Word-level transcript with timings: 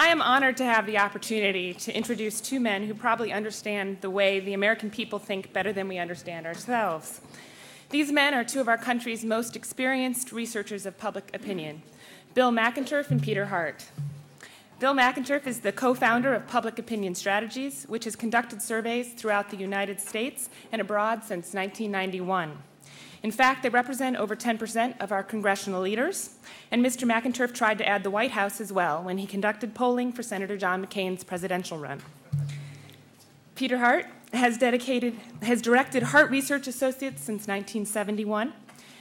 I 0.00 0.10
am 0.10 0.22
honored 0.22 0.56
to 0.58 0.64
have 0.64 0.86
the 0.86 0.98
opportunity 0.98 1.74
to 1.74 1.92
introduce 1.92 2.40
two 2.40 2.60
men 2.60 2.86
who 2.86 2.94
probably 2.94 3.32
understand 3.32 4.00
the 4.00 4.08
way 4.08 4.38
the 4.38 4.54
American 4.54 4.90
people 4.90 5.18
think 5.18 5.52
better 5.52 5.72
than 5.72 5.88
we 5.88 5.98
understand 5.98 6.46
ourselves. 6.46 7.20
These 7.90 8.12
men 8.12 8.32
are 8.32 8.44
two 8.44 8.60
of 8.60 8.68
our 8.68 8.78
country's 8.78 9.24
most 9.24 9.56
experienced 9.56 10.30
researchers 10.30 10.86
of 10.86 10.96
public 10.98 11.34
opinion 11.34 11.82
Bill 12.32 12.52
McInturff 12.52 13.10
and 13.10 13.20
Peter 13.20 13.46
Hart. 13.46 13.86
Bill 14.78 14.94
McInturff 14.94 15.48
is 15.48 15.62
the 15.62 15.72
co 15.72 15.94
founder 15.94 16.32
of 16.32 16.46
Public 16.46 16.78
Opinion 16.78 17.16
Strategies, 17.16 17.82
which 17.88 18.04
has 18.04 18.14
conducted 18.14 18.62
surveys 18.62 19.14
throughout 19.14 19.50
the 19.50 19.56
United 19.56 19.98
States 19.98 20.48
and 20.70 20.80
abroad 20.80 21.24
since 21.24 21.52
1991. 21.54 22.56
In 23.22 23.30
fact, 23.32 23.62
they 23.62 23.68
represent 23.68 24.16
over 24.16 24.36
10% 24.36 25.00
of 25.00 25.10
our 25.10 25.22
congressional 25.22 25.82
leaders, 25.82 26.30
and 26.70 26.84
Mr. 26.84 27.08
McInturff 27.08 27.52
tried 27.52 27.78
to 27.78 27.88
add 27.88 28.02
the 28.04 28.10
White 28.10 28.30
House 28.32 28.60
as 28.60 28.72
well 28.72 29.02
when 29.02 29.18
he 29.18 29.26
conducted 29.26 29.74
polling 29.74 30.12
for 30.12 30.22
Senator 30.22 30.56
John 30.56 30.86
McCain's 30.86 31.24
presidential 31.24 31.78
run. 31.78 32.00
Peter 33.54 33.78
Hart 33.78 34.06
has 34.32 34.58
dedicated 34.58 35.14
has 35.42 35.62
directed 35.62 36.02
Hart 36.04 36.30
Research 36.30 36.68
Associates 36.68 37.22
since 37.22 37.48
1971. 37.48 38.52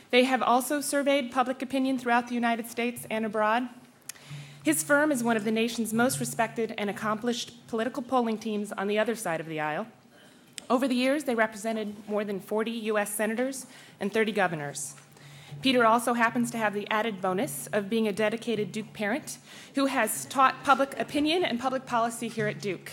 They 0.10 0.24
have 0.24 0.41
also 0.41 0.82
surveyed 0.82 1.32
public 1.32 1.62
opinion 1.62 1.99
throughout 1.99 2.27
the 2.27 2.34
United 2.34 2.68
States 2.68 3.05
and 3.10 3.26
abroad. 3.26 3.68
His 4.63 4.84
firm 4.84 5.12
is 5.12 5.24
one 5.24 5.38
of 5.38 5.46
the 5.46 5.52
nation's 5.52 5.94
most 5.94 6.20
respected 6.20 6.74
and 6.77 6.90
accomplished 6.90 7.68
political 7.68 8.02
polling 8.02 8.38
teams 8.38 8.72
on 8.72 8.88
the 8.88 8.98
other 8.98 9.16
side 9.16 9.40
of 9.40 9.48
the 9.48 9.60
aisle. 9.60 9.88
Over 10.70 10.88
the 10.88 10.95
years, 10.95 11.23
they 11.23 11.35
represented 11.35 11.95
more 12.09 12.23
than 12.26 12.39
40 12.39 12.71
U.S. 12.71 13.09
senators 13.09 13.67
and 13.99 14.12
30 14.12 14.34
governors. 14.34 14.95
Peter 15.62 15.85
also 15.85 16.13
happens 16.13 16.52
to 16.52 16.57
have 16.57 16.73
the 16.73 16.88
added 16.91 17.21
bonus 17.21 17.67
of 17.67 17.90
being 17.90 18.07
a 18.07 18.12
dedicated 18.12 18.71
Duke 18.71 18.91
parent 18.93 19.37
who 19.76 19.85
has 19.85 20.26
taught 20.26 20.63
public 20.63 20.99
opinion 20.99 21.43
and 21.43 21.59
public 21.59 21.85
policy 21.85 22.27
here 22.27 22.48
at 22.48 22.62
Duke. 22.62 22.91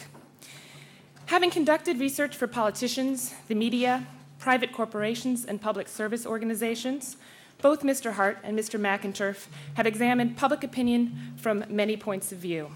Having 1.26 1.50
conducted 1.50 1.98
research 1.98 2.36
for 2.36 2.46
politicians, 2.46 3.34
the 3.48 3.54
media, 3.54 4.06
private 4.38 4.72
corporations, 4.72 5.44
and 5.44 5.60
public 5.60 5.88
service 5.88 6.24
organizations, 6.24 7.16
both 7.60 7.82
Mr. 7.82 8.12
Hart 8.12 8.38
and 8.44 8.58
Mr. 8.58 8.78
McInturff 8.78 9.46
have 9.74 9.86
examined 9.86 10.36
public 10.36 10.62
opinion 10.62 11.34
from 11.36 11.64
many 11.68 11.96
points 11.96 12.30
of 12.30 12.38
view. 12.38 12.70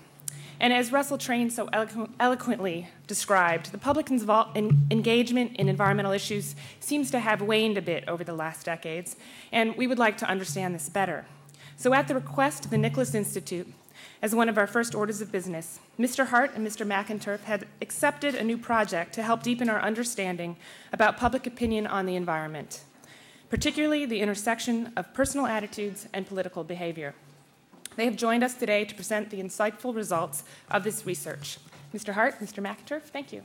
And 0.61 0.73
as 0.73 0.91
Russell 0.91 1.19
Train 1.19 1.51
so 1.51 1.67
eloqu- 1.69 2.11
eloquently 2.19 2.89
described, 3.07 3.71
the 3.71 3.79
public's 3.79 4.11
engagement 4.91 5.57
in 5.57 5.69
environmental 5.69 6.13
issues 6.13 6.57
seems 6.81 7.11
to 7.13 7.21
have 7.21 7.41
waned 7.41 7.79
a 7.79 7.83
bit 7.83 8.05
over 8.09 8.25
the 8.25 8.33
last 8.33 8.67
decades, 8.67 9.17
and 9.53 9.77
we 9.77 9.87
would 9.87 9.99
like 9.99 10.19
to 10.19 10.27
understand 10.27 10.75
this 10.75 10.89
better. 10.89 11.27
So, 11.77 11.95
at 11.95 12.09
the 12.09 12.15
request 12.15 12.65
of 12.65 12.71
the 12.73 12.79
Nicholas 12.79 13.15
Institute, 13.15 13.73
as 14.21 14.35
one 14.35 14.49
of 14.49 14.59
our 14.59 14.67
first 14.67 14.97
orders 14.97 15.21
of 15.21 15.31
business, 15.31 15.79
Mr. 15.97 16.27
Hart 16.27 16.53
and 16.57 16.67
Mr. 16.67 16.85
McInturff 16.85 17.45
had 17.45 17.67
accepted 17.81 18.35
a 18.35 18.43
new 18.43 18.59
project 18.59 19.13
to 19.15 19.23
help 19.23 19.45
deepen 19.45 19.69
our 19.69 19.81
understanding 19.81 20.57
about 20.93 21.17
public 21.17 21.47
opinion 21.47 21.87
on 21.87 22.05
the 22.05 22.17
environment, 22.17 22.81
particularly 23.49 24.07
the 24.07 24.21
intersection 24.21 24.93
of 24.97 25.15
personal 25.15 25.47
attitudes 25.47 26.09
and 26.13 26.27
political 26.27 26.65
behavior. 26.65 27.15
They 27.99 28.05
have 28.05 28.15
joined 28.15 28.45
us 28.45 28.55
today 28.55 28.85
to 28.85 28.95
present 28.95 29.29
the 29.29 29.43
insightful 29.43 29.93
results 29.93 30.45
of 30.71 30.85
this 30.85 31.05
research. 31.05 31.59
Mr. 31.93 32.13
Hart, 32.13 32.39
Mr. 32.39 32.63
McInturff, 32.63 33.03
thank 33.03 33.33
you. 33.33 33.43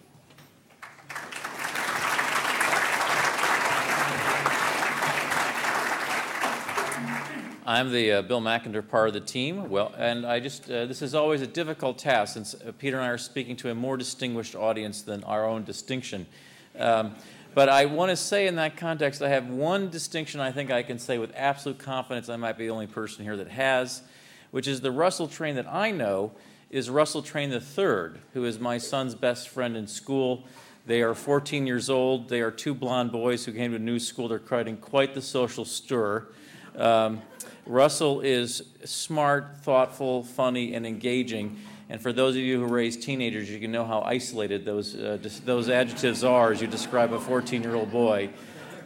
I'm 7.65 7.91
the 7.91 8.11
uh, 8.11 8.21
Bill 8.21 8.41
McInturff 8.41 8.87
part 8.89 9.07
of 9.07 9.15
the 9.15 9.21
team. 9.21 9.71
Well, 9.71 9.91
and 9.97 10.23
I 10.23 10.39
just 10.39 10.69
uh, 10.69 10.85
this 10.85 11.01
is 11.01 11.15
always 11.15 11.41
a 11.41 11.47
difficult 11.47 11.97
task 11.97 12.35
since 12.35 12.53
uh, 12.53 12.73
Peter 12.77 12.97
and 12.97 13.05
I 13.07 13.09
are 13.09 13.17
speaking 13.17 13.55
to 13.55 13.71
a 13.71 13.73
more 13.73 13.97
distinguished 13.97 14.53
audience 14.53 15.01
than 15.01 15.23
our 15.23 15.47
own 15.47 15.63
distinction. 15.63 16.27
Um, 16.77 17.15
but 17.55 17.69
I 17.69 17.85
want 17.85 18.11
to 18.11 18.15
say 18.15 18.45
in 18.45 18.57
that 18.57 18.77
context, 18.77 19.23
I 19.23 19.29
have 19.29 19.49
one 19.49 19.89
distinction 19.89 20.39
I 20.39 20.51
think 20.51 20.69
I 20.69 20.83
can 20.83 20.99
say 20.99 21.17
with 21.17 21.31
absolute 21.35 21.79
confidence. 21.79 22.29
I 22.29 22.35
might 22.35 22.55
be 22.55 22.67
the 22.67 22.71
only 22.71 22.85
person 22.85 23.23
here 23.23 23.37
that 23.37 23.47
has 23.47 24.03
which 24.53 24.67
is 24.67 24.81
the 24.81 24.91
Russell 24.91 25.27
Train 25.27 25.55
that 25.55 25.65
I 25.67 25.89
know 25.89 26.31
is 26.69 26.87
Russell 26.87 27.23
Train 27.23 27.51
III, 27.51 28.19
who 28.33 28.45
is 28.45 28.59
my 28.59 28.77
son's 28.77 29.15
best 29.15 29.49
friend 29.49 29.75
in 29.75 29.87
school. 29.87 30.43
They 30.85 31.01
are 31.01 31.15
14 31.15 31.65
years 31.65 31.89
old. 31.89 32.29
They 32.29 32.41
are 32.41 32.51
two 32.51 32.75
blonde 32.75 33.11
boys 33.11 33.45
who 33.45 33.51
came 33.51 33.71
to 33.71 33.77
a 33.77 33.79
new 33.79 33.97
school. 33.97 34.27
They're 34.27 34.37
creating 34.37 34.77
quite 34.77 35.15
the 35.15 35.23
social 35.23 35.65
stir. 35.65 36.27
Um, 36.77 37.23
Russell 37.65 38.21
is 38.21 38.61
smart, 38.85 39.57
thoughtful, 39.63 40.21
funny, 40.21 40.75
and 40.75 40.85
engaging. 40.85 41.59
And 41.89 41.99
for 41.99 42.13
those 42.13 42.35
of 42.35 42.41
you 42.43 42.59
who 42.59 42.67
raise 42.71 42.95
teenagers, 42.95 43.49
you 43.49 43.59
can 43.59 43.71
know 43.71 43.85
how 43.85 44.01
isolated 44.01 44.65
those, 44.65 44.93
uh, 44.93 45.17
those 45.45 45.67
adjectives 45.67 46.23
are 46.23 46.51
as 46.51 46.61
you 46.61 46.67
describe 46.67 47.11
a 47.11 47.19
14 47.19 47.63
year 47.63 47.73
old 47.73 47.91
boy 47.91 48.29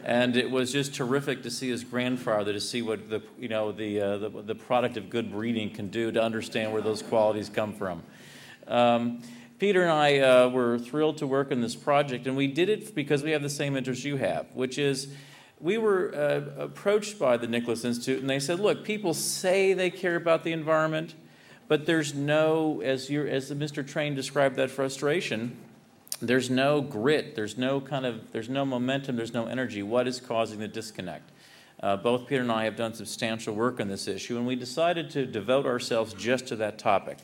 and 0.08 0.38
it 0.38 0.50
was 0.50 0.72
just 0.72 0.94
terrific 0.94 1.42
to 1.42 1.50
see 1.50 1.68
his 1.68 1.84
grandfather 1.84 2.54
to 2.54 2.60
see 2.60 2.80
what 2.80 3.10
the 3.10 3.22
you 3.38 3.46
know 3.46 3.72
the 3.72 4.00
uh, 4.00 4.16
the, 4.16 4.30
the, 4.30 4.54
product 4.54 4.96
of 4.96 5.10
good 5.10 5.30
breeding 5.30 5.68
can 5.68 5.88
do 5.88 6.10
to 6.10 6.22
understand 6.22 6.72
where 6.72 6.80
those 6.80 7.02
qualities 7.02 7.50
come 7.50 7.74
from. 7.74 8.02
Um, 8.66 9.20
Peter 9.58 9.82
and 9.82 9.90
I 9.90 10.18
uh, 10.20 10.48
were 10.48 10.78
thrilled 10.78 11.18
to 11.18 11.26
work 11.26 11.52
on 11.52 11.60
this 11.60 11.76
project, 11.76 12.26
and 12.26 12.38
we 12.38 12.46
did 12.46 12.70
it 12.70 12.94
because 12.94 13.22
we 13.22 13.32
have 13.32 13.42
the 13.42 13.50
same 13.50 13.76
interest 13.76 14.02
you 14.04 14.16
have, 14.16 14.46
which 14.54 14.78
is 14.78 15.08
we 15.60 15.76
were 15.76 16.14
uh, 16.14 16.62
approached 16.62 17.18
by 17.18 17.36
the 17.36 17.46
Nicholas 17.46 17.84
Institute, 17.84 18.20
and 18.20 18.30
they 18.30 18.40
said, 18.40 18.60
"Look, 18.60 18.84
people 18.84 19.12
say 19.12 19.74
they 19.74 19.90
care 19.90 20.16
about 20.16 20.42
the 20.42 20.52
environment." 20.52 21.14
But 21.66 21.84
there's 21.84 22.14
no, 22.14 22.80
as, 22.80 23.10
you 23.10 23.26
as 23.26 23.50
Mr. 23.50 23.86
Train 23.86 24.14
described 24.14 24.56
that 24.56 24.70
frustration, 24.70 25.54
there's 26.20 26.50
no 26.50 26.80
grit, 26.80 27.34
there's 27.34 27.56
no 27.56 27.80
kind 27.80 28.04
of, 28.04 28.32
there's 28.32 28.48
no 28.48 28.64
momentum, 28.64 29.16
there's 29.16 29.34
no 29.34 29.46
energy. 29.46 29.82
What 29.82 30.08
is 30.08 30.20
causing 30.20 30.58
the 30.58 30.68
disconnect? 30.68 31.30
Uh, 31.80 31.96
both 31.96 32.26
Peter 32.26 32.42
and 32.42 32.50
I 32.50 32.64
have 32.64 32.74
done 32.74 32.92
substantial 32.92 33.54
work 33.54 33.80
on 33.80 33.86
this 33.88 34.08
issue, 34.08 34.36
and 34.36 34.46
we 34.46 34.56
decided 34.56 35.10
to 35.10 35.26
devote 35.26 35.64
ourselves 35.64 36.12
just 36.14 36.48
to 36.48 36.56
that 36.56 36.78
topic. 36.78 37.18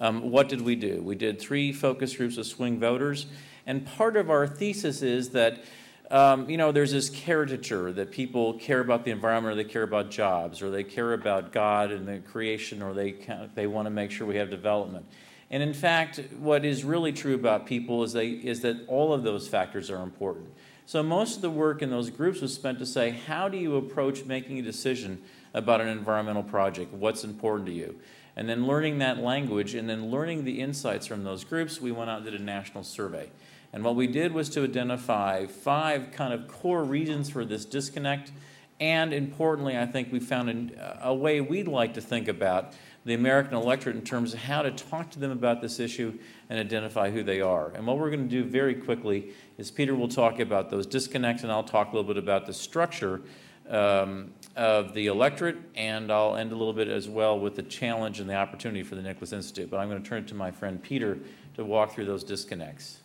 Um, 0.00 0.32
what 0.32 0.48
did 0.48 0.62
we 0.62 0.74
do? 0.74 1.00
We 1.00 1.14
did 1.14 1.40
three 1.40 1.72
focus 1.72 2.16
groups 2.16 2.36
of 2.36 2.46
swing 2.46 2.80
voters, 2.80 3.26
and 3.66 3.86
part 3.86 4.16
of 4.16 4.30
our 4.30 4.48
thesis 4.48 5.02
is 5.02 5.30
that 5.30 5.64
um, 6.10 6.50
you 6.50 6.56
know 6.56 6.72
there's 6.72 6.90
this 6.90 7.08
caricature 7.08 7.92
that 7.92 8.10
people 8.10 8.54
care 8.54 8.80
about 8.80 9.04
the 9.04 9.12
environment, 9.12 9.52
or 9.52 9.56
they 9.56 9.68
care 9.68 9.84
about 9.84 10.10
jobs, 10.10 10.60
or 10.60 10.70
they 10.70 10.82
care 10.82 11.12
about 11.12 11.52
God 11.52 11.92
and 11.92 12.08
the 12.08 12.18
creation, 12.18 12.82
or 12.82 12.92
they 12.92 13.14
they 13.54 13.68
want 13.68 13.86
to 13.86 13.90
make 13.90 14.10
sure 14.10 14.26
we 14.26 14.36
have 14.36 14.50
development. 14.50 15.06
And 15.50 15.62
in 15.62 15.74
fact, 15.74 16.20
what 16.38 16.64
is 16.64 16.84
really 16.84 17.12
true 17.12 17.34
about 17.34 17.66
people 17.66 18.02
is, 18.02 18.12
they, 18.12 18.28
is 18.28 18.62
that 18.62 18.76
all 18.88 19.12
of 19.12 19.22
those 19.22 19.46
factors 19.46 19.90
are 19.90 20.02
important. 20.02 20.48
So 20.86 21.02
most 21.02 21.36
of 21.36 21.42
the 21.42 21.50
work 21.50 21.80
in 21.80 21.90
those 21.90 22.10
groups 22.10 22.40
was 22.40 22.52
spent 22.52 22.78
to 22.78 22.86
say, 22.86 23.10
how 23.10 23.48
do 23.48 23.56
you 23.56 23.76
approach 23.76 24.24
making 24.24 24.58
a 24.58 24.62
decision 24.62 25.22
about 25.54 25.80
an 25.80 25.88
environmental 25.88 26.42
project? 26.42 26.92
What's 26.92 27.24
important 27.24 27.66
to 27.66 27.72
you? 27.72 27.98
And 28.36 28.48
then 28.48 28.66
learning 28.66 28.98
that 28.98 29.18
language 29.18 29.74
and 29.74 29.88
then 29.88 30.10
learning 30.10 30.44
the 30.44 30.60
insights 30.60 31.06
from 31.06 31.24
those 31.24 31.44
groups, 31.44 31.80
we 31.80 31.92
went 31.92 32.10
out 32.10 32.18
and 32.18 32.24
did 32.24 32.34
a 32.34 32.42
national 32.42 32.84
survey. 32.84 33.30
And 33.72 33.82
what 33.84 33.96
we 33.96 34.06
did 34.06 34.32
was 34.32 34.48
to 34.50 34.64
identify 34.64 35.46
five 35.46 36.12
kind 36.12 36.32
of 36.32 36.48
core 36.48 36.84
reasons 36.84 37.30
for 37.30 37.44
this 37.44 37.64
disconnect. 37.64 38.32
And 38.80 39.12
importantly, 39.12 39.78
I 39.78 39.86
think 39.86 40.12
we 40.12 40.20
found 40.20 40.76
a 41.00 41.14
way 41.14 41.40
we'd 41.40 41.68
like 41.68 41.94
to 41.94 42.00
think 42.00 42.28
about 42.28 42.72
the 43.04 43.14
American 43.14 43.54
electorate 43.54 43.96
in 43.96 44.02
terms 44.02 44.32
of 44.32 44.40
how 44.40 44.62
to 44.62 44.70
talk 44.70 45.10
to 45.10 45.18
them 45.18 45.30
about 45.30 45.60
this 45.60 45.78
issue 45.78 46.18
and 46.48 46.58
identify 46.58 47.10
who 47.10 47.22
they 47.22 47.40
are. 47.40 47.70
And 47.74 47.86
what 47.86 47.98
we're 47.98 48.10
going 48.10 48.28
to 48.28 48.42
do 48.42 48.44
very 48.44 48.74
quickly 48.74 49.32
is 49.58 49.70
Peter 49.70 49.94
will 49.94 50.08
talk 50.08 50.40
about 50.40 50.70
those 50.70 50.86
disconnects, 50.86 51.42
and 51.42 51.52
I'll 51.52 51.62
talk 51.62 51.92
a 51.92 51.96
little 51.96 52.08
bit 52.08 52.22
about 52.22 52.46
the 52.46 52.54
structure 52.54 53.20
um, 53.68 54.32
of 54.56 54.94
the 54.94 55.06
electorate, 55.06 55.56
and 55.74 56.10
I'll 56.10 56.36
end 56.36 56.52
a 56.52 56.56
little 56.56 56.72
bit 56.72 56.88
as 56.88 57.08
well 57.08 57.38
with 57.38 57.56
the 57.56 57.62
challenge 57.62 58.20
and 58.20 58.28
the 58.28 58.36
opportunity 58.36 58.82
for 58.82 58.94
the 58.94 59.02
Nicholas 59.02 59.32
Institute. 59.32 59.70
But 59.70 59.78
I'm 59.78 59.88
going 59.88 60.02
to 60.02 60.08
turn 60.08 60.22
it 60.22 60.28
to 60.28 60.34
my 60.34 60.50
friend 60.50 60.82
Peter 60.82 61.18
to 61.56 61.64
walk 61.64 61.94
through 61.94 62.06
those 62.06 62.24
disconnects. 62.24 63.00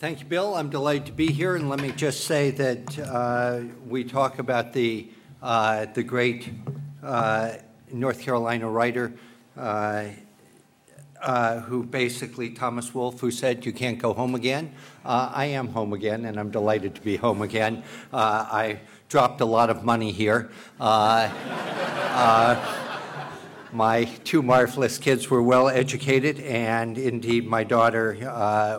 Thank 0.00 0.20
you, 0.20 0.26
Bill. 0.26 0.54
I'm 0.54 0.68
delighted 0.68 1.06
to 1.06 1.12
be 1.12 1.28
here, 1.28 1.54
and 1.54 1.68
let 1.68 1.80
me 1.80 1.92
just 1.92 2.24
say 2.24 2.50
that 2.50 2.98
uh, 2.98 3.60
we 3.86 4.04
talk 4.04 4.38
about 4.38 4.72
the 4.72 5.08
uh, 5.44 5.86
the 5.92 6.02
great 6.02 6.50
uh, 7.02 7.52
North 7.92 8.20
Carolina 8.20 8.68
writer 8.68 9.12
uh, 9.58 10.06
uh, 11.20 11.60
who 11.60 11.84
basically, 11.84 12.50
Thomas 12.50 12.94
Wolfe, 12.94 13.20
who 13.20 13.30
said, 13.30 13.64
You 13.66 13.72
can't 13.72 13.98
go 13.98 14.14
home 14.14 14.34
again. 14.34 14.74
Uh, 15.04 15.30
I 15.32 15.46
am 15.46 15.68
home 15.68 15.92
again, 15.92 16.24
and 16.24 16.40
I'm 16.40 16.50
delighted 16.50 16.94
to 16.96 17.00
be 17.02 17.16
home 17.16 17.42
again. 17.42 17.84
Uh, 18.12 18.46
I 18.50 18.80
dropped 19.08 19.40
a 19.42 19.44
lot 19.44 19.68
of 19.70 19.84
money 19.84 20.12
here. 20.12 20.50
my 23.72 24.04
two 24.24 24.42
marvelous 24.42 24.98
kids 24.98 25.28
were 25.28 25.42
well 25.42 25.68
educated, 25.68 26.40
and 26.40 26.96
indeed, 26.96 27.46
my 27.46 27.64
daughter 27.64 28.16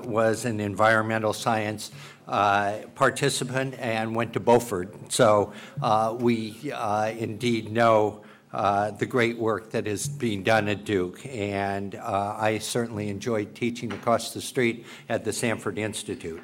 was 0.05 0.45
an 0.45 0.59
environmental 0.59 1.33
science 1.33 1.91
uh, 2.27 2.77
participant 2.95 3.75
and 3.79 4.15
went 4.15 4.33
to 4.33 4.39
Beaufort. 4.39 5.11
So 5.11 5.53
uh, 5.81 6.15
we 6.19 6.71
uh, 6.71 7.11
indeed 7.17 7.71
know 7.71 8.23
uh, 8.53 8.91
the 8.91 9.05
great 9.05 9.37
work 9.37 9.71
that 9.71 9.87
is 9.87 10.07
being 10.07 10.43
done 10.43 10.67
at 10.67 10.85
Duke. 10.85 11.25
And 11.25 11.95
uh, 11.95 12.35
I 12.39 12.59
certainly 12.59 13.09
enjoyed 13.09 13.53
teaching 13.55 13.91
across 13.91 14.33
the 14.33 14.41
street 14.41 14.85
at 15.09 15.25
the 15.25 15.33
Sanford 15.33 15.77
Institute. 15.77 16.41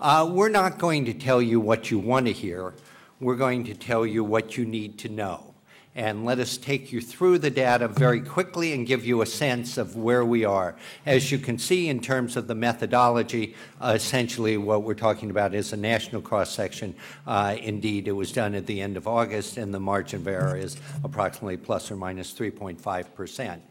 We're 0.00 0.50
not 0.50 0.78
going 0.78 1.06
to 1.06 1.14
tell 1.14 1.40
you 1.40 1.60
what 1.60 1.90
you 1.90 1.98
want 1.98 2.26
to 2.26 2.32
hear. 2.32 2.74
We're 3.20 3.36
going 3.36 3.64
to 3.64 3.74
tell 3.74 4.04
you 4.04 4.22
what 4.22 4.58
you 4.58 4.66
need 4.66 4.98
to 4.98 5.08
know 5.08 5.53
and 5.94 6.24
let 6.24 6.38
us 6.38 6.56
take 6.56 6.92
you 6.92 7.00
through 7.00 7.38
the 7.38 7.50
data 7.50 7.86
very 7.86 8.20
quickly 8.20 8.72
and 8.72 8.86
give 8.86 9.04
you 9.04 9.22
a 9.22 9.26
sense 9.26 9.78
of 9.78 9.96
where 9.96 10.24
we 10.24 10.44
are. 10.44 10.74
As 11.06 11.30
you 11.30 11.38
can 11.38 11.58
see 11.58 11.88
in 11.88 12.00
terms 12.00 12.36
of 12.36 12.46
the 12.46 12.54
methodology, 12.54 13.54
uh, 13.80 13.92
essentially 13.94 14.56
what 14.56 14.82
we're 14.82 14.94
talking 14.94 15.30
about 15.30 15.54
is 15.54 15.72
a 15.72 15.76
national 15.76 16.22
cross-section. 16.22 16.94
Uh, 17.26 17.56
indeed, 17.60 18.08
it 18.08 18.12
was 18.12 18.32
done 18.32 18.54
at 18.54 18.66
the 18.66 18.80
end 18.80 18.96
of 18.96 19.06
August, 19.06 19.56
and 19.56 19.72
the 19.72 19.80
margin 19.80 20.20
of 20.20 20.28
error 20.28 20.56
is 20.56 20.76
approximately 21.04 21.56
plus 21.56 21.90
or 21.90 21.96
minus 21.96 22.32
3.5 22.32 23.14
percent. 23.14 23.62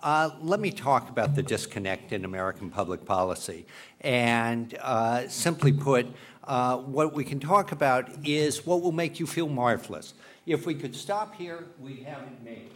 Uh, 0.00 0.30
let 0.40 0.60
me 0.60 0.70
talk 0.70 1.10
about 1.10 1.34
the 1.34 1.42
disconnect 1.42 2.12
in 2.12 2.24
American 2.24 2.70
public 2.70 3.04
policy. 3.04 3.66
And 4.00 4.76
uh, 4.80 5.26
simply 5.28 5.72
put, 5.72 6.06
uh, 6.44 6.76
what 6.76 7.14
we 7.14 7.24
can 7.24 7.40
talk 7.40 7.72
about 7.72 8.08
is 8.24 8.64
what 8.64 8.80
will 8.80 8.92
make 8.92 9.18
you 9.18 9.26
feel 9.26 9.48
marvelous. 9.48 10.14
If 10.48 10.64
we 10.64 10.74
could 10.74 10.96
stop 10.96 11.34
here, 11.34 11.66
we 11.78 11.96
haven't 11.96 12.42
made 12.42 12.70
it. 12.70 12.72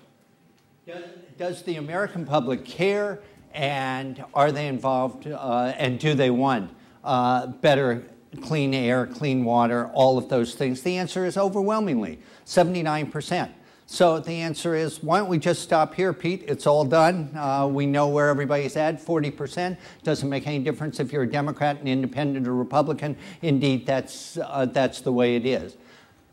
Does, 0.87 1.05
does 1.39 1.63
the 1.63 1.77
American 1.77 2.27
public 2.27 2.67
care 2.67 3.21
and 3.55 4.23
are 4.35 4.53
they 4.53 4.67
involved 4.67 5.27
uh, 5.27 5.73
and 5.79 5.99
do 5.99 6.13
they 6.13 6.29
want 6.29 6.71
uh, 7.03 7.47
better 7.47 8.05
clean 8.43 8.75
air, 8.75 9.07
clean 9.07 9.47
water, 9.47 9.87
all 9.95 10.19
of 10.19 10.29
those 10.29 10.55
things? 10.55 10.83
The 10.83 10.99
answer 10.99 11.25
is 11.25 11.39
overwhelmingly 11.39 12.19
79%. 12.45 13.51
So 13.87 14.21
the 14.21 14.35
answer 14.35 14.75
is 14.75 15.03
why 15.03 15.21
don't 15.21 15.31
we 15.31 15.39
just 15.39 15.63
stop 15.63 15.95
here, 15.95 16.13
Pete? 16.13 16.45
It's 16.47 16.67
all 16.67 16.85
done. 16.85 17.35
Uh, 17.35 17.67
we 17.69 17.87
know 17.87 18.09
where 18.09 18.29
everybody's 18.29 18.77
at 18.77 19.03
40%. 19.03 19.79
Doesn't 20.03 20.29
make 20.29 20.47
any 20.47 20.59
difference 20.59 21.01
if 21.01 21.11
you're 21.11 21.23
a 21.23 21.31
Democrat, 21.31 21.81
an 21.81 21.89
independent, 21.89 22.47
or 22.47 22.55
Republican. 22.55 23.17
Indeed, 23.41 23.87
that's, 23.87 24.37
uh, 24.37 24.67
that's 24.67 25.01
the 25.01 25.13
way 25.13 25.37
it 25.37 25.47
is. 25.47 25.79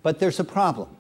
But 0.04 0.20
there's 0.20 0.42
a 0.42 0.44
problem. 0.44 0.98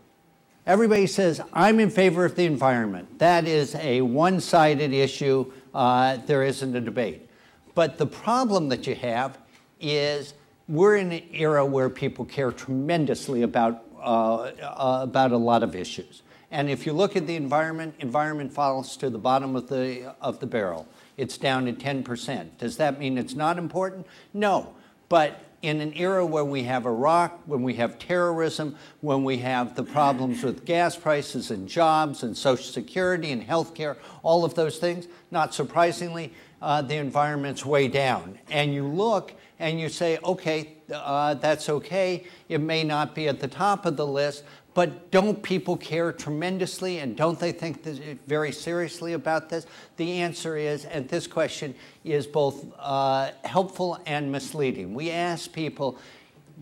Everybody 0.69 1.07
says, 1.07 1.41
I'm 1.51 1.79
in 1.79 1.89
favor 1.89 2.25
of 2.25 2.35
the 2.35 2.45
environment. 2.45 3.17
That 3.17 3.47
is 3.47 3.73
a 3.73 4.01
one 4.01 4.39
sided 4.39 4.93
issue. 4.93 5.51
Uh, 5.73 6.17
there 6.27 6.43
isn't 6.43 6.75
a 6.75 6.79
debate. 6.79 7.27
But 7.73 7.97
the 7.97 8.05
problem 8.05 8.69
that 8.69 8.85
you 8.85 8.93
have 8.93 9.39
is 9.81 10.35
we're 10.67 10.97
in 10.97 11.11
an 11.11 11.23
era 11.31 11.65
where 11.65 11.89
people 11.89 12.23
care 12.23 12.51
tremendously 12.51 13.41
about, 13.41 13.83
uh, 13.97 14.51
uh, 14.61 14.99
about 15.01 15.31
a 15.31 15.37
lot 15.37 15.63
of 15.63 15.75
issues. 15.75 16.21
And 16.51 16.69
if 16.69 16.85
you 16.85 16.93
look 16.93 17.15
at 17.15 17.25
the 17.25 17.35
environment, 17.35 17.95
environment 17.97 18.53
falls 18.53 18.95
to 18.97 19.09
the 19.09 19.17
bottom 19.17 19.55
of 19.55 19.69
the, 19.69 20.13
of 20.21 20.39
the 20.39 20.45
barrel. 20.45 20.87
It's 21.17 21.39
down 21.39 21.65
to 21.65 21.73
10%. 21.73 22.59
Does 22.59 22.77
that 22.77 22.99
mean 22.99 23.17
it's 23.17 23.33
not 23.33 23.57
important? 23.57 24.05
No. 24.35 24.75
But 25.09 25.41
in 25.61 25.81
an 25.81 25.93
era 25.95 26.25
where 26.25 26.45
we 26.45 26.63
have 26.63 26.85
Iraq, 26.85 27.41
when 27.45 27.63
we 27.63 27.73
have 27.75 27.99
terrorism, 27.99 28.75
when 29.01 29.23
we 29.23 29.37
have 29.39 29.75
the 29.75 29.83
problems 29.83 30.43
with 30.43 30.65
gas 30.65 30.95
prices 30.95 31.51
and 31.51 31.67
jobs 31.67 32.23
and 32.23 32.37
Social 32.37 32.65
Security 32.65 33.31
and 33.31 33.43
health 33.43 33.75
care, 33.75 33.97
all 34.23 34.45
of 34.45 34.55
those 34.55 34.77
things, 34.77 35.07
not 35.31 35.53
surprisingly, 35.53 36.33
uh, 36.61 36.81
the 36.81 36.95
environment's 36.95 37.65
way 37.65 37.87
down. 37.87 38.39
And 38.49 38.73
you 38.73 38.85
look 38.85 39.33
and 39.59 39.79
you 39.79 39.89
say, 39.89 40.17
okay, 40.23 40.77
uh, 40.93 41.33
that's 41.35 41.69
okay. 41.69 42.25
It 42.47 42.61
may 42.61 42.83
not 42.83 43.13
be 43.13 43.27
at 43.27 43.39
the 43.39 43.47
top 43.47 43.85
of 43.85 43.97
the 43.97 44.07
list, 44.07 44.43
but 44.79 45.11
don't 45.11 45.43
people 45.43 45.75
care 45.75 46.13
tremendously 46.13 46.99
and 46.99 47.17
don't 47.17 47.37
they 47.37 47.51
think 47.51 47.83
very 48.27 48.53
seriously 48.53 49.11
about 49.11 49.49
this? 49.49 49.67
The 49.97 50.21
answer 50.21 50.55
is, 50.55 50.85
and 50.85 51.05
this 51.09 51.27
question 51.27 51.75
is 52.05 52.25
both 52.25 52.65
uh, 52.79 53.31
helpful 53.43 53.99
and 54.05 54.31
misleading. 54.31 54.93
We 54.93 55.11
ask 55.11 55.51
people, 55.51 55.97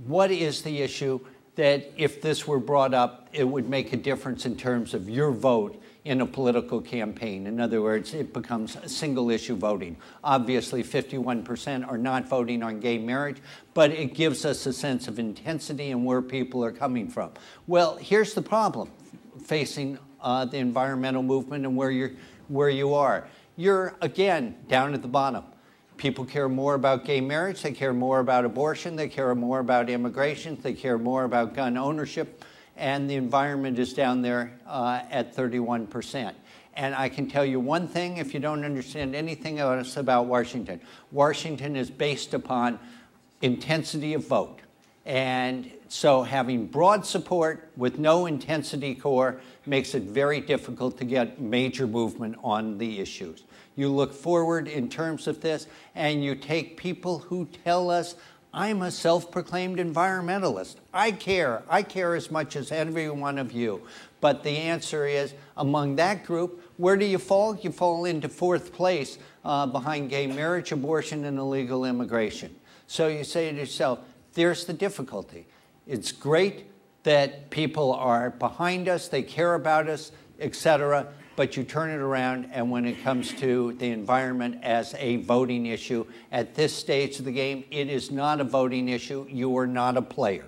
what 0.08 0.32
is 0.32 0.64
the 0.64 0.82
issue 0.82 1.20
that 1.58 1.92
if 1.96 2.20
this 2.20 2.48
were 2.48 2.60
brought 2.60 2.96
up, 2.96 3.30
it 3.34 3.44
would 3.44 3.70
make 3.70 3.94
a 3.94 3.98
difference 3.98 4.48
in 4.48 4.58
terms 4.58 4.96
of 4.96 5.08
your 5.08 5.30
vote 5.30 5.80
in 6.08 6.22
a 6.22 6.26
political 6.26 6.80
campaign. 6.80 7.48
In 7.48 7.60
other 7.60 7.82
words, 7.82 8.14
it 8.14 8.34
becomes 8.34 8.78
single 8.90 9.30
issue 9.30 9.58
voting. 9.58 9.98
Obviously, 10.24 10.82
51% 10.82 11.86
are 11.86 11.98
not 11.98 12.30
voting 12.30 12.64
on 12.64 12.80
gay 12.80 12.98
marriage, 12.98 13.42
but 13.74 13.92
it 13.92 14.14
gives 14.14 14.46
us 14.46 14.66
a 14.66 14.72
sense 14.72 15.10
of 15.10 15.20
intensity 15.20 15.92
and 15.92 16.06
where 16.06 16.22
people 16.22 16.64
are 16.64 16.72
coming 16.72 17.10
from. 17.10 17.32
Well, 17.68 17.98
here's 17.98 18.34
the 18.34 18.42
problem 18.42 18.90
facing 19.44 20.00
uh, 20.22 20.46
the 20.46 20.58
environmental 20.58 21.24
movement 21.24 21.66
and 21.66 21.76
where, 21.76 21.92
you're, 21.92 22.12
where 22.48 22.70
you 22.70 22.94
are. 22.94 23.28
You're, 23.58 23.98
again, 24.02 24.56
down 24.70 24.94
at 24.94 25.02
the 25.02 25.10
bottom. 25.10 25.44
People 25.98 26.24
care 26.24 26.48
more 26.48 26.76
about 26.76 27.04
gay 27.04 27.20
marriage, 27.20 27.62
they 27.62 27.74
care 27.74 27.94
more 27.94 28.20
about 28.20 28.46
abortion, 28.46 28.96
they 28.96 29.10
care 29.10 29.34
more 29.36 29.60
about 29.60 29.90
immigration, 29.90 30.58
they 30.62 30.74
care 30.74 30.98
more 30.98 31.26
about 31.26 31.54
gun 31.54 31.76
ownership 31.76 32.46
and 32.78 33.10
the 33.10 33.16
environment 33.16 33.80
is 33.80 33.94
down 33.94 34.22
there 34.22 34.54
uh, 34.68 35.02
at 35.10 35.36
31%. 35.36 36.34
And 36.76 36.94
I 36.94 37.10
can 37.10 37.28
tell 37.28 37.44
you 37.44 37.60
one 37.60 37.88
thing 37.88 38.18
if 38.18 38.34
you 38.34 38.40
don't 38.40 38.64
understand 38.64 39.16
anything 39.16 39.58
else 39.60 39.98
about 39.98 40.28
Washington 40.28 40.80
Washington 41.12 41.76
is 41.76 41.90
based 41.90 42.34
upon 42.36 42.80
intensity 43.42 44.14
of 44.14 44.28
vote. 44.28 44.60
And 45.06 45.72
so 45.88 46.22
having 46.22 46.68
broad 46.68 47.06
support 47.06 47.72
with 47.78 47.98
no 47.98 48.26
intensity 48.26 48.94
core 48.94 49.40
makes 49.66 49.96
it 49.96 50.04
very 50.04 50.42
difficult 50.42 50.98
to 51.00 51.06
get 51.06 51.40
major 51.42 51.88
movement 51.88 52.36
on 52.44 52.78
the 52.78 53.00
issues. 53.00 53.44
You 53.76 53.90
look 53.90 54.14
forward 54.14 54.68
in 54.68 54.90
terms 54.90 55.28
of 55.28 55.40
this, 55.40 55.68
and 55.96 56.24
you 56.24 56.36
take 56.36 56.78
people 56.78 57.20
who 57.20 57.48
tell 57.64 57.90
us 57.90 58.16
I'm 58.58 58.82
a 58.82 58.90
self 58.90 59.30
proclaimed 59.30 59.78
environmentalist. 59.78 60.78
I 60.92 61.12
care. 61.12 61.62
I 61.70 61.84
care 61.84 62.16
as 62.16 62.32
much 62.32 62.56
as 62.56 62.72
every 62.72 63.08
one 63.08 63.38
of 63.38 63.52
you. 63.52 63.84
But 64.20 64.42
the 64.42 64.58
answer 64.58 65.06
is 65.06 65.36
among 65.58 65.98
that 65.98 66.26
group, 66.26 66.64
where 66.78 66.98
do 66.98 67.06
you 67.06 67.20
fall? 67.20 67.56
You 67.56 67.72
fall 67.72 68.06
into 68.06 68.28
fourth 68.28 68.74
place 68.74 69.20
uh, 69.46 69.68
behind 69.68 70.10
gay 70.10 70.26
marriage, 70.26 70.72
abortion, 70.72 71.26
and 71.26 71.38
illegal 71.38 71.86
immigration. 71.86 72.56
So 72.88 73.10
you 73.10 73.24
say 73.24 73.52
to 73.52 73.56
yourself, 73.56 74.00
there's 74.34 74.66
the 74.66 74.74
difficulty. 74.74 75.46
It's 75.86 76.12
great 76.12 76.66
that 77.04 77.52
people 77.52 77.94
are 77.94 78.32
behind 78.32 78.90
us, 78.90 79.08
they 79.08 79.22
care 79.22 79.54
about 79.54 79.88
us, 79.88 80.12
etc 80.40 81.14
but 81.38 81.56
you 81.56 81.64
turn 81.64 81.92
it 81.92 82.00
around, 82.00 82.50
and 82.52 82.72
when 82.72 82.84
it 82.84 83.02
comes 83.04 83.32
to 83.32 83.74
the 83.74 83.92
environment 83.92 84.58
as 84.64 84.96
a 84.98 85.18
voting 85.18 85.68
issue, 85.68 86.04
at 86.32 86.56
this 86.56 86.74
stage 86.74 87.20
of 87.20 87.26
the 87.26 87.32
game, 87.32 87.64
it 87.70 87.90
is 87.90 88.10
not 88.10 88.42
a 88.42 88.44
voting 88.44 88.90
issue. 88.90 89.24
You 89.30 89.56
are 89.56 89.68
not 89.68 89.98
a 89.98 90.02
player. 90.02 90.48